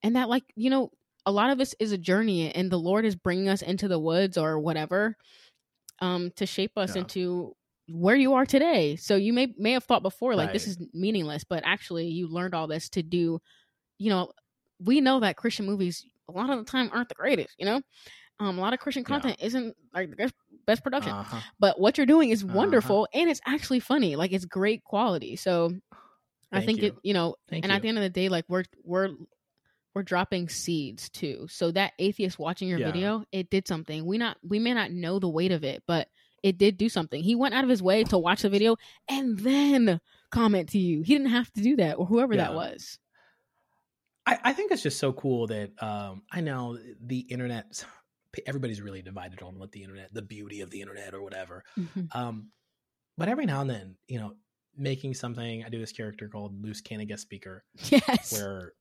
[0.03, 0.91] and that like you know
[1.27, 3.99] a lot of this is a journey and the lord is bringing us into the
[3.99, 5.17] woods or whatever
[6.01, 7.03] um to shape us yeah.
[7.03, 7.55] into
[7.89, 10.53] where you are today so you may may have thought before like right.
[10.53, 13.41] this is meaningless but actually you learned all this to do
[13.99, 14.31] you know
[14.81, 17.81] we know that christian movies a lot of the time aren't the greatest you know
[18.41, 19.47] um a lot of christian content yeah.
[19.47, 20.33] isn't like the
[20.67, 21.41] best, production uh-huh.
[21.61, 22.55] but what you're doing is uh-huh.
[22.55, 23.21] wonderful uh-huh.
[23.21, 25.71] and it's actually funny like it's great quality so
[26.55, 26.89] Thank I think you.
[26.89, 27.77] it, you know, Thank and you.
[27.77, 29.11] at the end of the day, like we're we're
[29.95, 31.47] we're dropping seeds too.
[31.49, 32.87] So that atheist watching your yeah.
[32.87, 34.05] video, it did something.
[34.05, 36.09] We not we may not know the weight of it, but
[36.43, 37.23] it did do something.
[37.23, 38.77] He went out of his way to watch the video
[39.09, 41.03] and then comment to you.
[41.03, 42.45] He didn't have to do that or whoever yeah.
[42.45, 42.99] that was.
[44.27, 47.85] I, I think it's just so cool that um, I know the internet
[48.47, 51.63] everybody's really divided on what the internet, the beauty of the internet or whatever.
[51.79, 52.19] Mm-hmm.
[52.19, 52.51] Um,
[53.17, 54.35] but every now and then, you know,
[54.77, 55.65] making something.
[55.65, 57.65] I do this character called Loose Cannon Guest Speaker.
[57.91, 58.73] Yes, where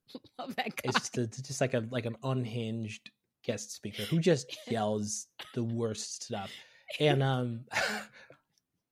[0.84, 3.12] it's just, it's just like a like an unhinged
[3.44, 6.52] guest speaker who just yells the worst stuff.
[7.00, 7.62] And um,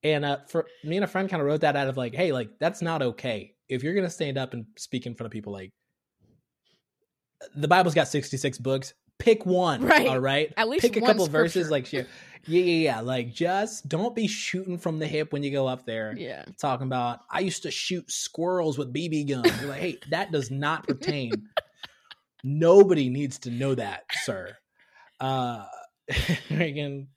[0.02, 2.32] and uh, for me and a friend kind of wrote that out of like, hey,
[2.32, 3.54] like that's not okay.
[3.70, 5.70] If you're gonna stand up and speak in front of people, like
[7.56, 8.96] the Bible's got 66 books.
[9.22, 10.08] Pick one, right?
[10.08, 11.60] All right, at least pick a couple scripture.
[11.60, 11.72] verses.
[11.72, 12.04] Like, yeah,
[12.48, 13.00] yeah, yeah.
[13.02, 16.14] Like, just don't be shooting from the hip when you go up there.
[16.18, 19.62] Yeah, talking about I used to shoot squirrels with BB guns.
[19.62, 21.32] You're like, hey, that does not pertain
[22.44, 24.58] Nobody needs to know that, sir.
[25.20, 25.66] Uh,
[26.50, 27.08] again,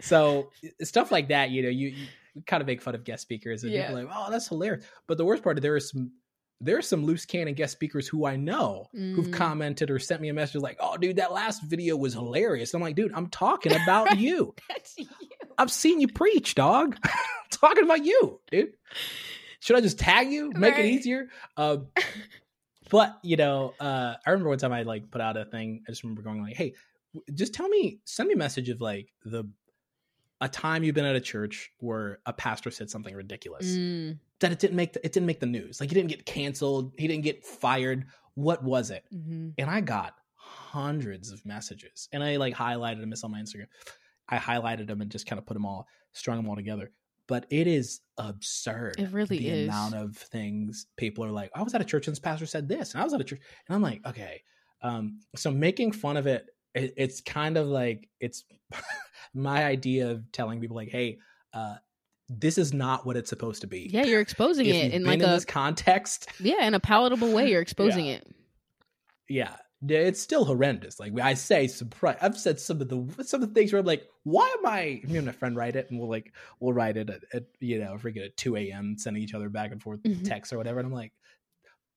[0.00, 0.50] so
[0.82, 1.88] stuff like that, you know, you,
[2.34, 3.88] you kind of make fun of guest speakers and yeah.
[3.88, 4.84] people like, oh, that's hilarious.
[5.06, 6.12] But the worst part, there is some
[6.60, 9.14] there are some loose cannon guest speakers who I know mm.
[9.14, 12.74] who've commented or sent me a message like, "Oh, dude, that last video was hilarious."
[12.74, 14.54] I'm like, "Dude, I'm talking about you.
[14.96, 15.06] You.
[15.56, 16.98] I've seen you preach, dog.
[17.50, 18.74] talking about you, dude.
[19.60, 20.84] Should I just tag you, make right.
[20.84, 21.78] it easier?" Uh,
[22.90, 25.82] but you know, uh, I remember one time I like put out a thing.
[25.86, 26.74] I just remember going like, "Hey,
[27.34, 29.48] just tell me, send me a message of like the
[30.40, 34.16] a time you've been at a church where a pastor said something ridiculous mm.
[34.40, 35.80] That it didn't make the, it didn't make the news.
[35.80, 38.06] Like he didn't get canceled, he didn't get fired.
[38.34, 39.04] What was it?
[39.14, 39.50] Mm-hmm.
[39.58, 43.12] And I got hundreds of messages, and I like highlighted them.
[43.12, 43.66] It's on my Instagram.
[44.28, 46.90] I highlighted them and just kind of put them all, strung them all together.
[47.26, 48.96] But it is absurd.
[48.98, 49.42] It really is.
[49.42, 49.68] the is.
[49.68, 51.50] amount of things people are like.
[51.54, 53.24] I was at a church and this pastor said this, and I was at a
[53.24, 54.42] church, and I'm like, okay.
[54.82, 58.44] Um, so making fun of it it, it's kind of like it's
[59.34, 61.18] my idea of telling people like, hey,
[61.52, 61.76] uh,
[62.28, 63.88] this is not what it's supposed to be.
[63.90, 66.28] Yeah, you're exposing it in like in a context.
[66.38, 68.14] Yeah, in a palatable way, you're exposing yeah.
[68.14, 68.26] it.
[69.28, 69.56] Yeah,
[69.86, 71.00] it's still horrendous.
[71.00, 72.18] Like I say, surprise.
[72.20, 75.00] I've said some of the some of the things where I'm like, why am I?
[75.04, 77.78] Me and my friend write it, and we'll like we'll write it at, at you
[77.78, 78.96] know, forget at two a.m.
[78.98, 80.22] sending each other back and forth mm-hmm.
[80.24, 80.80] texts or whatever.
[80.80, 81.12] And I'm like,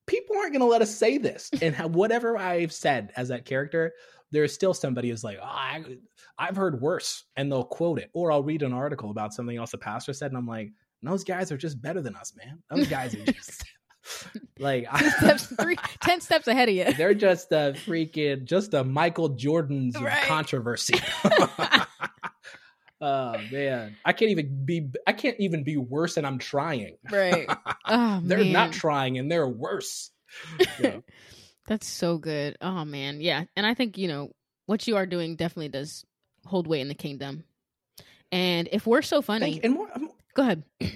[0.08, 1.50] people aren't going to let us say this.
[1.62, 3.94] And whatever I've said as that character,
[4.32, 5.84] there's still somebody who's like, oh, I,
[6.38, 9.72] I've heard worse, and they'll quote it, or I'll read an article about something else
[9.72, 10.72] the pastor said, and I'm like,
[11.04, 12.62] those guys are just better than us, man.
[12.70, 13.64] Those guys are just
[14.60, 16.94] like steps, three, ten steps ahead of you.
[16.94, 20.24] They're just a freaking just a Michael Jordan's right.
[20.24, 20.96] controversy.
[23.02, 24.90] oh man, I can't even be.
[25.08, 26.98] I can't even be worse, and I'm trying.
[27.12, 27.50] Right.
[27.86, 28.52] Oh, they're man.
[28.52, 30.12] not trying, and they're worse.
[30.80, 30.98] Yeah.
[31.72, 32.58] That's so good.
[32.60, 33.46] Oh man, yeah.
[33.56, 34.34] And I think, you know,
[34.66, 36.06] what you are doing definitely does
[36.46, 37.46] hold weight in the kingdom.
[38.30, 39.88] And if we're so funny, and more,
[40.34, 40.64] go ahead.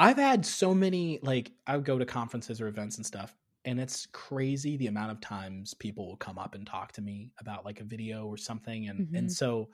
[0.00, 3.32] I've had so many like I would go to conferences or events and stuff,
[3.64, 7.30] and it's crazy the amount of times people will come up and talk to me
[7.38, 9.14] about like a video or something, and mm-hmm.
[9.14, 9.68] and so,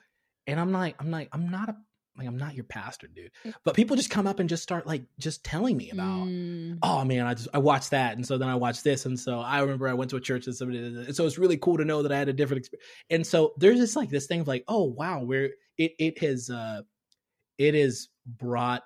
[0.45, 1.75] and I'm like I'm like I'm not a
[2.17, 3.31] like I'm not your pastor, dude.
[3.45, 3.53] Mm.
[3.63, 6.77] But people just come up and just start like just telling me about, mm.
[6.81, 9.39] oh man, I just I watched that, and so then I watched this, and so
[9.39, 11.85] I remember I went to a church and somebody, and so it's really cool to
[11.85, 12.87] know that I had a different experience.
[13.09, 16.49] And so there's this like this thing of like, oh wow, where it it has
[16.49, 16.81] uh
[17.57, 18.83] it is brought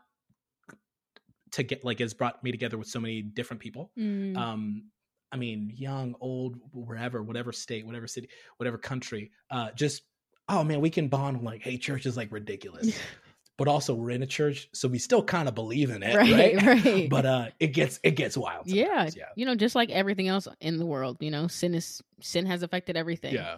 [1.51, 3.91] to get like it's brought me together with so many different people.
[3.97, 4.37] Mm.
[4.37, 4.83] Um,
[5.31, 10.03] I mean, young, old, wherever, whatever state, whatever city, whatever country, uh, just
[10.49, 11.43] oh man, we can bond.
[11.43, 12.97] Like, hey, church is like ridiculous.
[13.61, 16.55] but also we're in a church, so we still kind of believe in it, right?
[16.55, 16.83] Right.
[16.83, 17.07] right.
[17.07, 18.65] but uh it gets it gets wild.
[18.65, 19.07] Yeah.
[19.15, 19.25] yeah.
[19.35, 22.63] You know, just like everything else in the world, you know, sin is sin has
[22.63, 23.35] affected everything.
[23.35, 23.57] Yeah.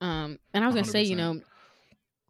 [0.00, 0.90] Um, and I was gonna 100%.
[0.90, 1.40] say, you know,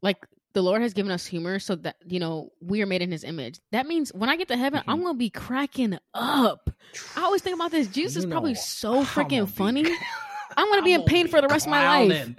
[0.03, 0.19] like
[0.53, 3.25] the Lord has given us humor so that you know we are made in His
[3.25, 3.59] image.
[3.73, 4.91] That means when I get to heaven, mm-hmm.
[4.91, 6.69] I'm gonna be cracking up.
[7.17, 7.87] I always think about this.
[7.87, 9.87] Jesus you is probably so freaking funny.
[10.59, 12.11] I'm gonna be in pain for the rest clowning.
[12.11, 12.37] of my life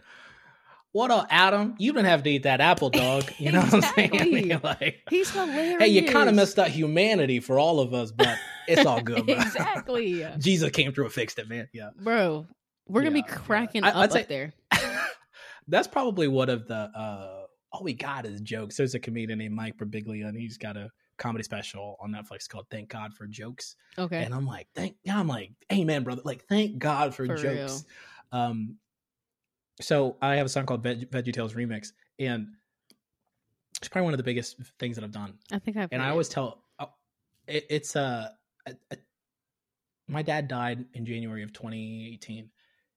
[0.92, 1.76] what up, Adam?
[1.78, 3.26] You didn't have to eat that apple dog.
[3.40, 4.10] You know exactly.
[4.10, 4.60] what I'm saying?
[4.64, 5.82] like, He's hilarious.
[5.82, 8.38] Hey, you kind of messed up humanity for all of us, but
[8.68, 9.30] it's all good.
[9.30, 10.26] exactly.
[10.38, 11.70] Jesus came through and fixed it, man.
[11.74, 12.46] Yeah, bro,
[12.88, 13.98] we're gonna yeah, be cracking yeah.
[13.98, 14.54] I, up, say, up there.
[15.68, 16.76] that's probably one of the.
[16.76, 18.76] uh All we got is jokes.
[18.76, 22.66] There's a comedian named Mike Birbiglia, and he's got a comedy special on Netflix called
[22.70, 24.96] "Thank God for Jokes." Okay, and I'm like, thank.
[25.04, 26.24] Yeah, I'm like, Amen, brother.
[26.26, 27.86] Like, thank God for, for jokes.
[28.34, 28.42] Real.
[28.42, 28.76] Um,
[29.82, 32.48] so I have a song called Veg- Veggie Tales Remix, and
[33.78, 35.34] it's probably one of the biggest things that I've done.
[35.52, 35.90] I think I've.
[35.92, 36.90] And I always tell, oh,
[37.48, 38.30] it, it's uh,
[38.66, 38.98] a, a,
[40.08, 42.50] my dad died in January of 2018,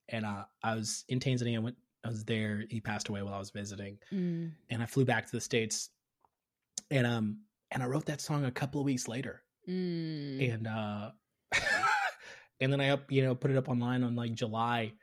[0.09, 1.57] and uh, I was in Tanzania.
[1.57, 2.65] I went, I was there.
[2.69, 4.51] He passed away while I was visiting, mm.
[4.71, 5.91] and I flew back to the states,
[6.91, 7.39] and um,
[7.71, 10.53] and I wrote that song a couple of weeks later, mm.
[10.53, 11.11] and uh,
[12.61, 14.95] and then I up, you know, put it up online on like July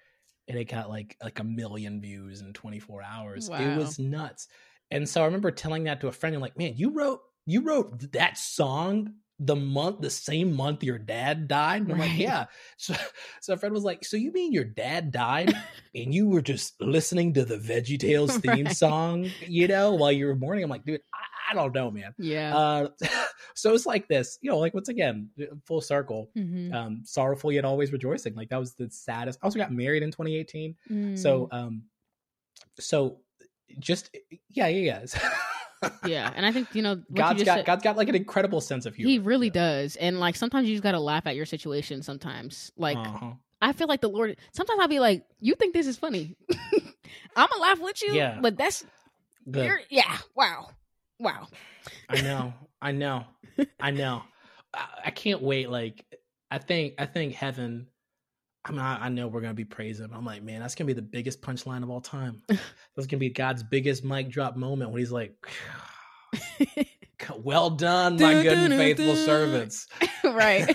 [0.50, 3.50] and it got like like a million views in 24 hours.
[3.50, 3.60] Wow.
[3.60, 4.48] It was nuts.
[4.92, 6.36] And so I remember telling that to a friend.
[6.36, 10.98] I'm like, man, you wrote you wrote that song the month the same month your
[10.98, 12.10] dad died and i'm right.
[12.10, 12.46] like yeah
[12.78, 12.94] so,
[13.40, 15.54] so a friend was like so you mean your dad died
[15.96, 18.76] and you were just listening to the veggie tales theme right.
[18.76, 22.14] song you know while you were mourning i'm like dude I, I don't know man
[22.18, 22.88] yeah uh,
[23.56, 25.30] so it's like this you know like once again
[25.66, 26.74] full circle mm-hmm.
[26.74, 30.12] um sorrowful yet always rejoicing like that was the saddest i also got married in
[30.12, 31.18] 2018 mm.
[31.18, 31.84] so um
[32.80, 33.20] so
[33.80, 34.16] just
[34.50, 35.30] yeah yeah yeah
[36.06, 38.62] yeah, and I think you know God's you got said, God's got like an incredible
[38.62, 39.10] sense of humor.
[39.10, 39.54] He really yeah.
[39.54, 42.04] does, and like sometimes you just got to laugh at your situation.
[42.04, 43.32] Sometimes, like uh-huh.
[43.62, 44.38] I feel like the Lord.
[44.52, 46.36] Sometimes I'll be like, "You think this is funny?
[47.36, 48.40] I'm gonna laugh with you, Yeah.
[48.42, 48.86] but that's
[49.46, 50.70] The- yeah, wow,
[51.20, 51.48] wow."
[52.10, 53.26] I know, I know,
[53.80, 54.24] I know.
[54.74, 55.70] I, I can't wait.
[55.70, 56.06] Like,
[56.52, 57.88] I think, I think heaven.
[58.66, 60.06] I mean, I, I know we're gonna be praising.
[60.06, 60.14] him.
[60.14, 62.42] I'm like, man, that's gonna be the biggest punchline of all time.
[62.48, 65.34] that's gonna be God's biggest mic drop moment when He's like,
[67.38, 69.88] "Well done, my good and faithful servants."
[70.24, 70.70] right,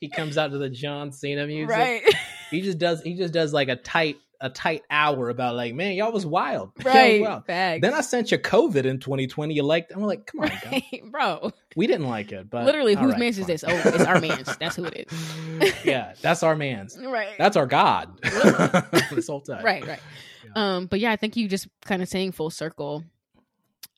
[0.00, 1.70] he comes out to the John Cena music.
[1.70, 2.02] right,
[2.50, 3.02] He just does.
[3.02, 6.70] He just does like a tight, a tight hour about like, man, y'all was wild.
[6.78, 7.20] Y'all was right.
[7.20, 7.44] wild.
[7.46, 9.54] Then I sent you COVID in 2020.
[9.54, 9.92] You liked?
[9.92, 11.50] I'm like, come on, Right, bro.
[11.76, 13.64] we didn't like it, but Literally, whose right, man's is this?
[13.66, 14.56] Oh, it's our man's.
[14.58, 15.74] That's who it is.
[15.84, 16.96] yeah, that's our man's.
[17.08, 17.38] Right.
[17.38, 18.20] That's our God.
[18.22, 19.64] this whole time.
[19.64, 20.00] right, right.
[20.44, 20.76] Yeah.
[20.76, 23.02] Um, but yeah, I think you just kind of saying full circle.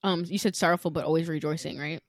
[0.04, 2.00] Um, you said sorrowful but always rejoicing, right?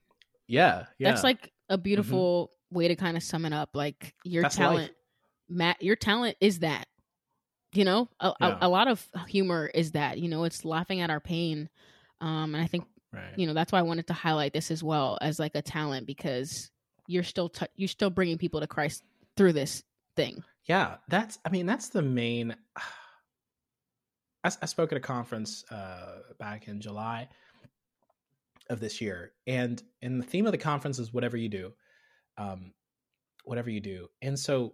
[0.48, 1.10] Yeah, yeah.
[1.10, 3.72] That's like a beautiful way to kind of sum it up.
[3.74, 4.68] Like your That's life.
[4.68, 4.92] talent,
[5.50, 6.88] Matt, your talent is that.
[7.74, 8.57] You know, a, Yeah.
[8.61, 10.17] a, a lot of humor is that.
[10.19, 11.69] You know, it's laughing at our pain.
[12.19, 13.34] Um, and I think right.
[13.38, 16.05] you know that's why I wanted to highlight this as well as like a talent
[16.05, 16.69] because
[17.07, 19.03] you're still t- you're still bringing people to Christ
[19.38, 19.84] through this
[20.15, 20.43] thing.
[20.65, 21.39] Yeah, that's.
[21.45, 22.55] I mean, that's the main.
[24.43, 27.30] I spoke at a conference uh, back in July
[28.72, 31.74] of this year, and and the theme of the conference is whatever you do,
[32.38, 32.74] um,
[33.43, 34.07] whatever you do.
[34.22, 34.74] And so,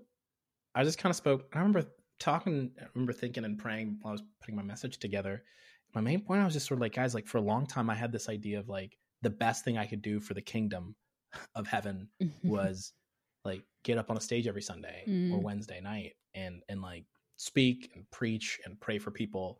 [0.74, 1.50] I just kind of spoke.
[1.54, 1.84] I remember
[2.20, 2.72] talking.
[2.82, 5.44] I remember thinking and praying while I was putting my message together.
[5.96, 7.90] My main point, I was just sort of like, guys, like for a long time,
[7.90, 10.96] I had this idea of like the best thing I could do for the kingdom
[11.56, 12.10] of heaven
[12.44, 12.94] was
[13.46, 15.44] like get up on a stage every Sunday or Mm.
[15.44, 17.06] Wednesday night and and like
[17.38, 19.60] speak and preach and pray for people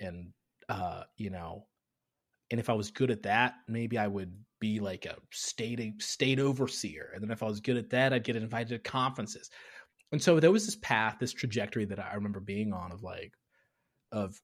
[0.00, 0.32] and
[0.68, 1.66] uh you know
[2.50, 6.40] and if I was good at that maybe I would be like a state state
[6.40, 9.50] overseer and then if I was good at that I'd get invited to conferences
[10.12, 13.32] and so there was this path this trajectory that I remember being on of like
[14.12, 14.40] of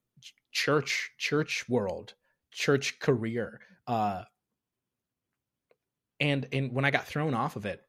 [0.51, 2.13] church church world
[2.51, 4.23] church career uh
[6.19, 7.81] and and when I got thrown off of it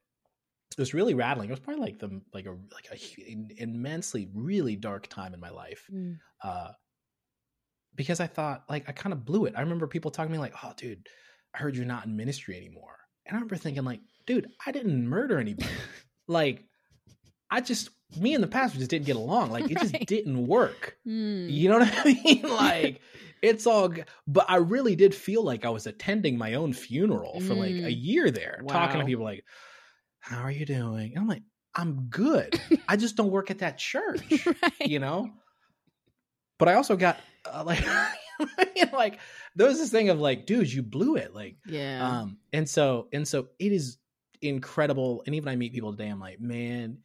[0.77, 1.49] it was really rattling.
[1.49, 5.49] It was probably like the like a like a immensely really dark time in my
[5.49, 5.87] life.
[5.93, 6.19] Mm.
[6.43, 6.73] Uh,
[7.95, 9.55] because I thought like I kind of blew it.
[9.57, 11.07] I remember people talking to me like, "Oh, dude,
[11.55, 15.09] I heard you're not in ministry anymore," and I remember thinking like, "Dude, I didn't
[15.09, 15.71] murder anybody.
[16.29, 16.65] like,
[17.51, 17.91] I just
[18.21, 19.51] me and the pastor just didn't get along.
[19.51, 20.07] Like, it just Right.
[20.07, 20.97] didn't work.
[21.07, 21.51] Mm.
[21.53, 22.43] You know what I mean?
[22.43, 23.01] like."
[23.43, 23.93] It's all,
[24.27, 27.93] but I really did feel like I was attending my own funeral for like a
[27.93, 27.95] Mm.
[28.03, 29.45] year there, talking to people like,
[30.21, 31.11] how are you doing?
[31.13, 31.43] And I'm like,
[31.75, 32.59] I'm good.
[32.89, 34.73] I just don't work at that church, right.
[34.81, 35.31] you know?
[36.59, 37.85] But I also got uh, like,
[38.93, 39.21] like
[39.55, 41.35] there was this thing of like, dude, you blew it.
[41.35, 42.21] Like, Yeah.
[42.23, 43.99] um, and so, and so it is
[44.41, 45.23] incredible.
[45.27, 46.99] And even I meet people today, I'm like, man,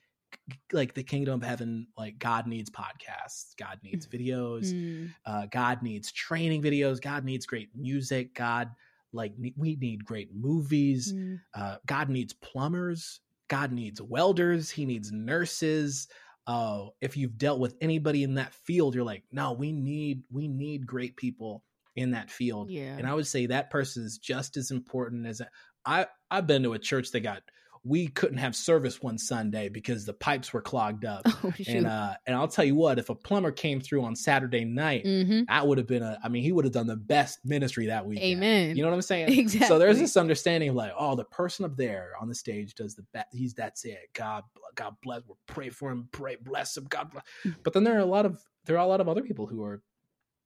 [0.71, 5.13] like the kingdom of heaven, like God needs podcasts, God needs videos, Mm.
[5.25, 8.71] uh, God needs training videos, God needs great music, God
[9.13, 11.39] like we need great movies, Mm.
[11.53, 13.19] uh, God needs plumbers.
[13.49, 14.69] God needs welders.
[14.69, 16.07] He needs nurses.
[16.47, 20.47] Uh, if you've dealt with anybody in that field, you're like, no, we need we
[20.47, 21.65] need great people
[21.97, 22.71] in that field.
[22.71, 22.95] Yeah.
[22.97, 25.41] And I would say that person is just as important as
[25.85, 26.07] I.
[26.31, 27.43] I've been to a church that got
[27.83, 31.21] we couldn't have service one Sunday because the pipes were clogged up.
[31.43, 34.65] oh and uh, and I'll tell you what, if a plumber came through on Saturday
[34.65, 35.43] night, mm-hmm.
[35.47, 36.19] that would have been a.
[36.23, 38.19] I mean, he would have done the best ministry that week.
[38.19, 38.75] Amen.
[38.75, 39.29] You know what I'm saying?
[39.39, 39.67] exactly.
[39.67, 42.95] So there's this understanding of like, oh, the person up there on the stage does
[42.95, 43.27] the best.
[43.31, 44.09] He's that's it.
[44.13, 44.43] God,
[44.75, 45.21] God bless.
[45.27, 46.07] We'll pray for him.
[46.11, 46.85] Pray, bless him.
[46.89, 47.23] God bless.
[47.45, 47.55] Mm.
[47.63, 49.63] But then there are a lot of there are a lot of other people who
[49.63, 49.81] are,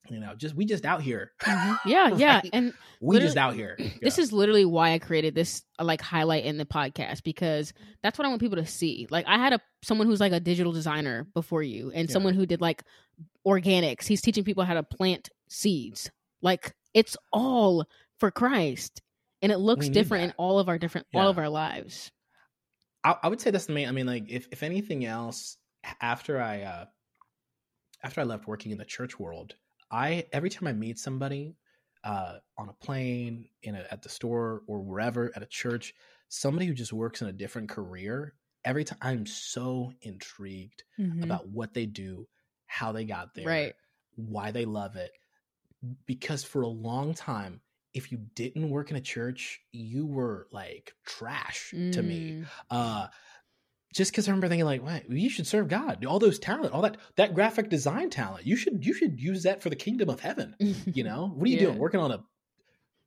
[0.10, 1.32] you know, just we just out here.
[1.42, 1.78] Mhm.
[1.86, 2.42] Yeah, yeah.
[2.54, 3.78] And We just out here.
[4.02, 8.26] this is literally why I created this like highlight in the podcast because that's what
[8.26, 9.08] I want people to see.
[9.10, 12.14] Like I had a someone who's like a digital designer before you and Yeah.
[12.14, 12.84] someone who did like
[13.46, 14.06] organics.
[14.08, 16.10] He's teaching people how to plant seeds.
[16.42, 17.86] Like it's all
[18.20, 19.02] for Christ.
[19.42, 22.12] And it looks different in all of our different all of our lives.
[23.04, 23.88] I, I would say that's the main.
[23.88, 25.58] I mean, like if if anything else,
[26.02, 26.86] after I uh
[28.04, 29.56] after I left working in the church world,
[29.96, 31.56] I every time I meet somebody
[32.04, 35.94] uh on a plane, in a, at the store or wherever at a church,
[36.30, 40.84] somebody who just works in a different career, every time I'm so intrigued
[41.24, 42.28] about what they do,
[42.68, 43.76] how they got there, Right.
[44.16, 45.12] why they love it.
[46.06, 47.62] Because for a long time,
[47.94, 52.48] if you didn't work in a church, you were like trash to me Mm.
[52.70, 53.08] uh
[53.96, 55.10] just because I remember thinking like, "What?
[55.10, 56.04] You should serve God.
[56.06, 58.46] All those talent, all that that graphic design talent.
[58.46, 60.54] You should you should use that for the kingdom of heaven.
[60.60, 61.64] You know, what are you Yeah.
[61.68, 61.78] doing?
[61.80, 62.24] Working on a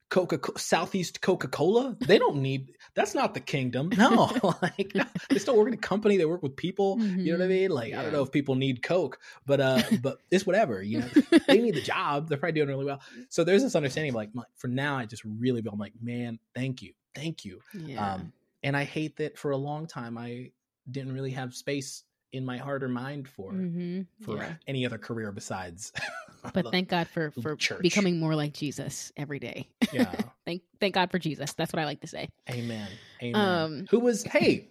[0.08, 1.94] Coca Southeast Coca Cola.
[2.00, 2.72] They don't need.
[2.94, 3.90] That's not the kingdom.
[3.98, 4.30] No,
[4.62, 4.94] like
[5.28, 6.16] they still work in a company.
[6.16, 6.96] They work with people.
[6.96, 7.20] Mm-hmm.
[7.20, 7.52] You know what I mm-hmm.
[7.52, 7.70] mean?
[7.70, 8.00] Like yeah.
[8.00, 10.82] I don't know if people need Coke, but uh, but it's whatever.
[10.82, 11.08] You know,
[11.46, 12.30] they need the job.
[12.30, 13.02] They're probably doing really well.
[13.28, 16.38] So there's this understanding of like, for now, I just really feel I'm like, man,
[16.54, 17.60] thank you, thank you.
[17.74, 18.14] Yeah.
[18.14, 18.32] Um,
[18.62, 20.50] and I hate that for a long time I
[20.90, 24.02] didn't really have space in my heart or mind for mm-hmm.
[24.22, 24.54] for yeah.
[24.66, 25.92] any other career besides
[26.52, 27.80] but thank god for for church.
[27.80, 29.68] becoming more like jesus every day.
[29.92, 30.14] Yeah.
[30.44, 31.52] Thank thank god for jesus.
[31.54, 32.28] That's what i like to say.
[32.50, 32.88] Amen.
[33.22, 33.34] Amen.
[33.34, 34.68] Um who was hey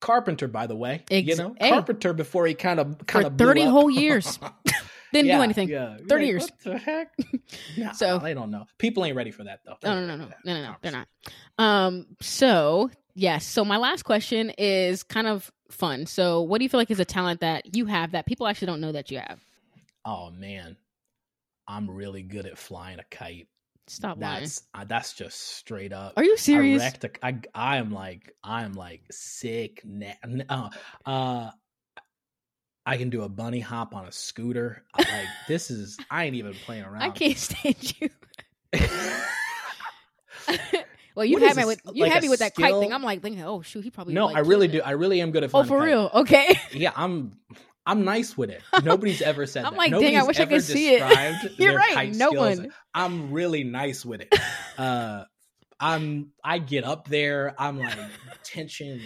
[0.00, 3.36] carpenter by the way ex- you know hey, carpenter before he kind of kind of
[3.36, 4.38] 30 whole years.
[5.12, 5.68] Didn't yeah, do anything.
[5.68, 5.96] yeah.
[6.08, 6.42] 30 like, years.
[6.42, 7.16] What the heck?
[7.76, 8.64] No, so they don't know.
[8.78, 9.76] People ain't ready for that though.
[9.84, 10.28] No no no no.
[10.44, 10.74] no no no.
[10.82, 11.08] They're not.
[11.56, 16.06] Um so yes so my last question is kind of fun.
[16.06, 18.66] So, what do you feel like is a talent that you have that people actually
[18.66, 19.40] don't know that you have?
[20.04, 20.76] Oh man,
[21.66, 23.48] I'm really good at flying a kite.
[23.86, 24.88] Stop that's lying.
[24.88, 26.14] That's just straight up.
[26.16, 26.94] Are you serious?
[27.22, 29.82] I, a, I, I am like I am like sick.
[29.84, 30.14] Na-
[30.48, 30.68] uh,
[31.04, 31.50] uh,
[32.86, 34.84] I can do a bunny hop on a scooter.
[34.96, 37.02] Like this is I ain't even playing around.
[37.02, 38.08] I can't stand you.
[41.14, 42.70] Well, you had me with you like had me with that skill?
[42.70, 42.92] kite thing.
[42.92, 44.28] I'm like thinking, oh shoot, he probably no.
[44.28, 44.80] I really do.
[44.82, 45.50] I really am good at.
[45.54, 46.10] Oh, for real?
[46.12, 46.58] Okay.
[46.72, 47.32] Yeah, I'm.
[47.86, 48.62] I'm nice with it.
[48.82, 49.64] Nobody's ever said.
[49.64, 49.78] I'm that.
[49.78, 51.52] like, Nobody's dang, I wish I could see it.
[51.58, 52.14] You're right.
[52.14, 52.58] No skills.
[52.58, 52.72] one.
[52.94, 54.34] I'm really nice with it.
[54.78, 55.24] Uh,
[55.78, 56.32] I'm.
[56.42, 57.54] I get up there.
[57.58, 57.96] I'm like
[58.42, 59.00] tension.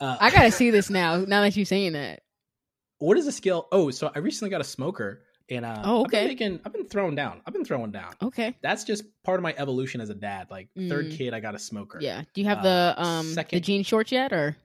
[0.00, 1.18] Uh, I gotta see this now.
[1.18, 2.22] Now that you're saying that.
[2.98, 3.68] What is a skill?
[3.70, 6.18] Oh, so I recently got a smoker and uh, oh, okay.
[6.18, 7.40] I've been, making, I've been throwing down.
[7.46, 8.14] I've been throwing down.
[8.22, 8.56] Okay.
[8.62, 10.48] That's just part of my evolution as a dad.
[10.50, 10.88] Like mm.
[10.88, 11.98] third kid, I got a smoker.
[12.00, 12.22] Yeah.
[12.34, 14.56] Do you have uh, the um second, the jean shorts yet, or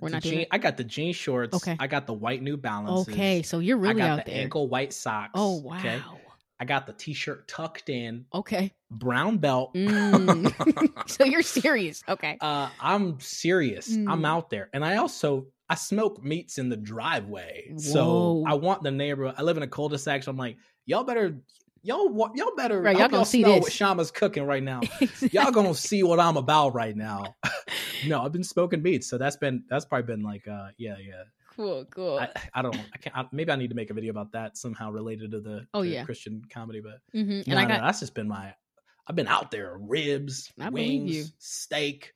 [0.00, 1.54] we're not jean, I got the jean shorts.
[1.54, 1.76] Okay.
[1.78, 3.08] I got the white New Balance.
[3.08, 4.42] Okay, so you're really out the there.
[4.42, 5.30] Ankle white socks.
[5.34, 5.78] Oh wow.
[5.78, 6.00] Okay?
[6.62, 8.26] I got the t-shirt tucked in.
[8.32, 8.72] Okay.
[8.88, 9.74] Brown belt.
[9.74, 10.52] Mm.
[11.08, 12.04] so you're serious.
[12.08, 12.38] Okay.
[12.40, 13.90] Uh, I'm serious.
[13.90, 14.08] Mm.
[14.08, 14.70] I'm out there.
[14.72, 17.68] And I also I smoke meats in the driveway.
[17.70, 17.78] Whoa.
[17.78, 19.32] So I want the neighbor.
[19.34, 21.38] I live in a cul-de-sac, so I'm like, y'all better
[21.82, 23.62] y'all y'all better right, y'all gonna see this.
[23.62, 24.80] what Shama's cooking right now.
[25.00, 25.30] exactly.
[25.32, 27.36] Y'all gonna see what I'm about right now.
[28.06, 31.22] no, I've been smoking meats, so that's been that's probably been like uh yeah yeah.
[31.56, 32.18] Cool, cool.
[32.18, 32.76] I, I don't.
[32.76, 33.16] I can't.
[33.16, 35.82] I, maybe I need to make a video about that somehow related to the, oh,
[35.82, 36.02] yeah.
[36.02, 36.80] Christian comedy.
[36.80, 37.50] But mm-hmm.
[37.50, 38.54] and I got, no, that's just been my.
[39.06, 39.76] I've been out there.
[39.78, 42.14] Ribs, wings, steak,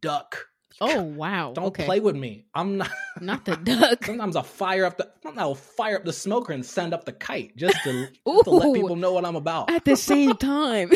[0.00, 0.46] duck,
[0.80, 1.52] Oh wow!
[1.54, 1.84] Don't okay.
[1.84, 2.44] play with me.
[2.54, 2.90] I'm not
[3.20, 4.04] not the duck.
[4.04, 7.56] Sometimes I'll fire up the I'll fire up the smoker and send up the kite
[7.56, 10.92] just to, just to let people know what I'm about at the same time.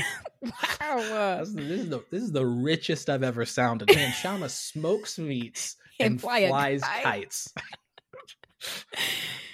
[0.81, 1.39] wow!
[1.41, 3.95] This, this, is the this is the richest I've ever sounded.
[3.95, 7.03] Man, Shama smokes meats and, and fly flies kite.
[7.03, 7.53] kites.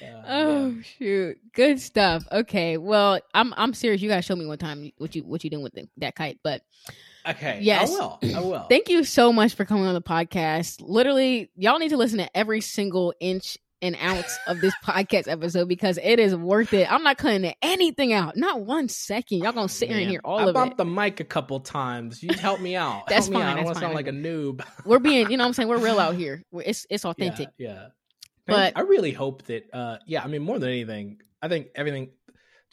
[0.02, 0.82] Uh, oh yeah.
[0.82, 1.38] shoot!
[1.54, 2.24] Good stuff.
[2.30, 4.02] Okay, well, I'm I'm serious.
[4.02, 6.38] You gotta show me one time what you what you doing with the, that kite.
[6.42, 6.62] But
[7.28, 7.58] Okay.
[7.62, 7.90] Yes.
[7.90, 8.18] I will.
[8.22, 8.66] I will.
[8.68, 10.80] Thank you so much for coming on the podcast.
[10.80, 15.68] Literally, y'all need to listen to every single inch and ounce of this podcast episode
[15.68, 16.90] because it is worth it.
[16.90, 18.36] I'm not cutting anything out.
[18.36, 19.38] Not one second.
[19.38, 20.50] Y'all gonna sit here and hear all I of it.
[20.50, 22.22] I bumped the mic a couple times.
[22.22, 23.06] You help me out.
[23.08, 23.46] That's help fine.
[23.46, 24.64] I don't want to sound like a noob.
[24.84, 25.68] We're being, you know what I'm saying?
[25.68, 26.42] We're real out here.
[26.52, 27.48] It's it's authentic.
[27.58, 27.68] Yeah.
[27.68, 27.86] yeah.
[28.46, 32.10] But I really hope that uh yeah, I mean more than anything, I think everything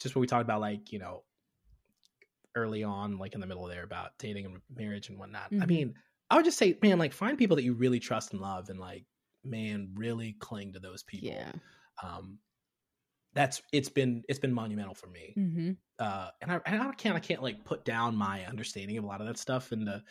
[0.00, 1.22] just what we talked about like, you know,
[2.56, 5.50] early on, like in the middle there about dating and marriage and whatnot.
[5.52, 5.62] Mm-hmm.
[5.62, 5.94] I mean,
[6.30, 8.80] I would just say, man, like find people that you really trust and love, and
[8.80, 9.04] like,
[9.44, 11.28] man, really cling to those people.
[11.28, 11.52] Yeah.
[12.02, 12.38] Um,
[13.34, 15.34] that's it's been it's been monumental for me.
[15.36, 15.70] Mm-hmm.
[15.98, 19.06] Uh, and I and I can't I can't like put down my understanding of a
[19.06, 20.02] lot of that stuff in the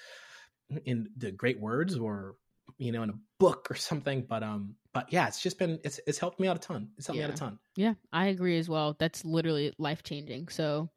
[0.85, 2.35] in the great words or
[2.77, 5.99] you know in a book or something but um but yeah it's just been it's
[6.07, 7.27] it's helped me out a ton it's helped yeah.
[7.27, 10.89] me out a ton yeah i agree as well that's literally life changing so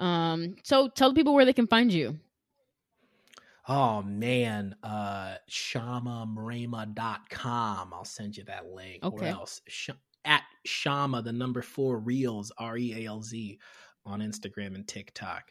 [0.00, 2.18] um, so tell the people where they can find you.
[3.66, 7.94] Oh man, uh shamamrema.com.
[7.94, 9.02] I'll send you that link.
[9.04, 9.16] Okay.
[9.16, 9.60] Where else?
[9.68, 9.90] Sh-
[10.24, 13.58] at Shama, the number four reels, R E A L Z,
[14.04, 15.44] on Instagram and TikTok.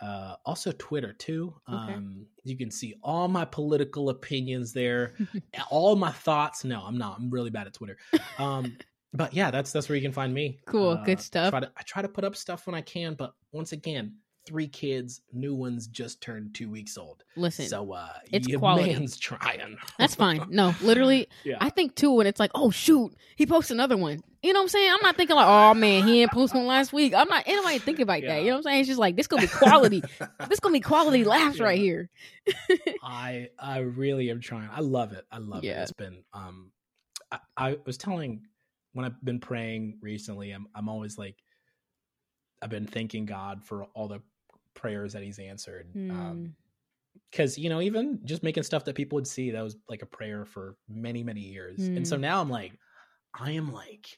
[0.00, 1.54] Uh, also Twitter too.
[1.68, 1.92] Okay.
[1.92, 5.14] Um, you can see all my political opinions there,
[5.70, 6.64] all my thoughts.
[6.64, 7.18] No, I'm not.
[7.18, 7.98] I'm really bad at Twitter.
[8.38, 8.78] Um,
[9.12, 10.58] but yeah, that's that's where you can find me.
[10.66, 11.50] Cool, uh, good stuff.
[11.50, 14.14] Try to, I try to put up stuff when I can, but once again,
[14.46, 17.24] three kids, new ones just turned two weeks old.
[17.36, 18.92] Listen, so uh, it's quality.
[18.92, 19.78] Man's trying.
[19.98, 20.46] That's fine.
[20.48, 21.56] No, literally, yeah.
[21.60, 24.20] I think too when it's like, oh shoot, he posted another one.
[24.42, 24.92] You know what I'm saying?
[24.92, 27.12] I'm not thinking like, oh man, he didn't post one last week.
[27.14, 28.34] I'm not anybody thinking about yeah.
[28.34, 28.42] that.
[28.42, 28.80] You know what I'm saying?
[28.80, 30.02] It's just like this gonna be quality.
[30.48, 31.64] this gonna be quality laughs yeah.
[31.64, 32.08] right here.
[33.02, 34.68] I I really am trying.
[34.72, 35.24] I love it.
[35.30, 35.68] I love it.
[35.68, 36.70] It's been um,
[37.30, 38.42] I, I was telling
[38.92, 41.36] when I've been praying recently, I'm I'm always like
[42.62, 44.20] I've been thanking God for all the
[44.74, 45.88] prayers that he's answered.
[45.94, 46.10] Mm.
[46.10, 46.54] Um,
[47.30, 50.06] because you know even just making stuff that people would see that was like a
[50.06, 52.20] prayer for many many years and so Mm.
[52.20, 52.72] now i'm like
[53.34, 54.16] i am like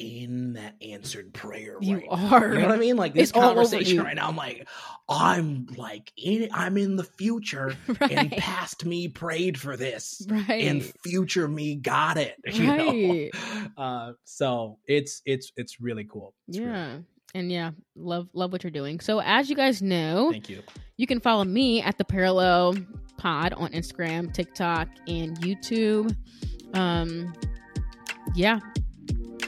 [0.00, 2.36] in that answered prayer You right now.
[2.36, 2.54] are.
[2.54, 4.66] you know what i mean like this It's conversation right now i'm like
[5.08, 10.64] i'm like in i'm in the future and past me prayed for this right.
[10.64, 13.30] and future me got it you Right.
[13.34, 16.98] know uh so it's it's it's really cool It's really yeah.
[17.32, 18.98] And yeah, love love what you're doing.
[18.98, 20.64] So as you guys know, Thank you.
[20.96, 22.74] you can follow me at the Parallel
[23.18, 26.12] Pod on Instagram, TikTok, and YouTube.
[26.74, 27.32] Um,
[28.34, 28.58] yeah.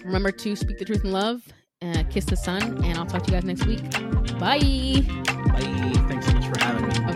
[0.04, 1.42] Remember to speak the truth in love,
[1.80, 3.82] uh, kiss the son, and I'll talk to you guys next week.
[4.38, 5.04] Bye.
[5.52, 5.92] Bye.
[6.08, 7.11] Thanks so much for having me.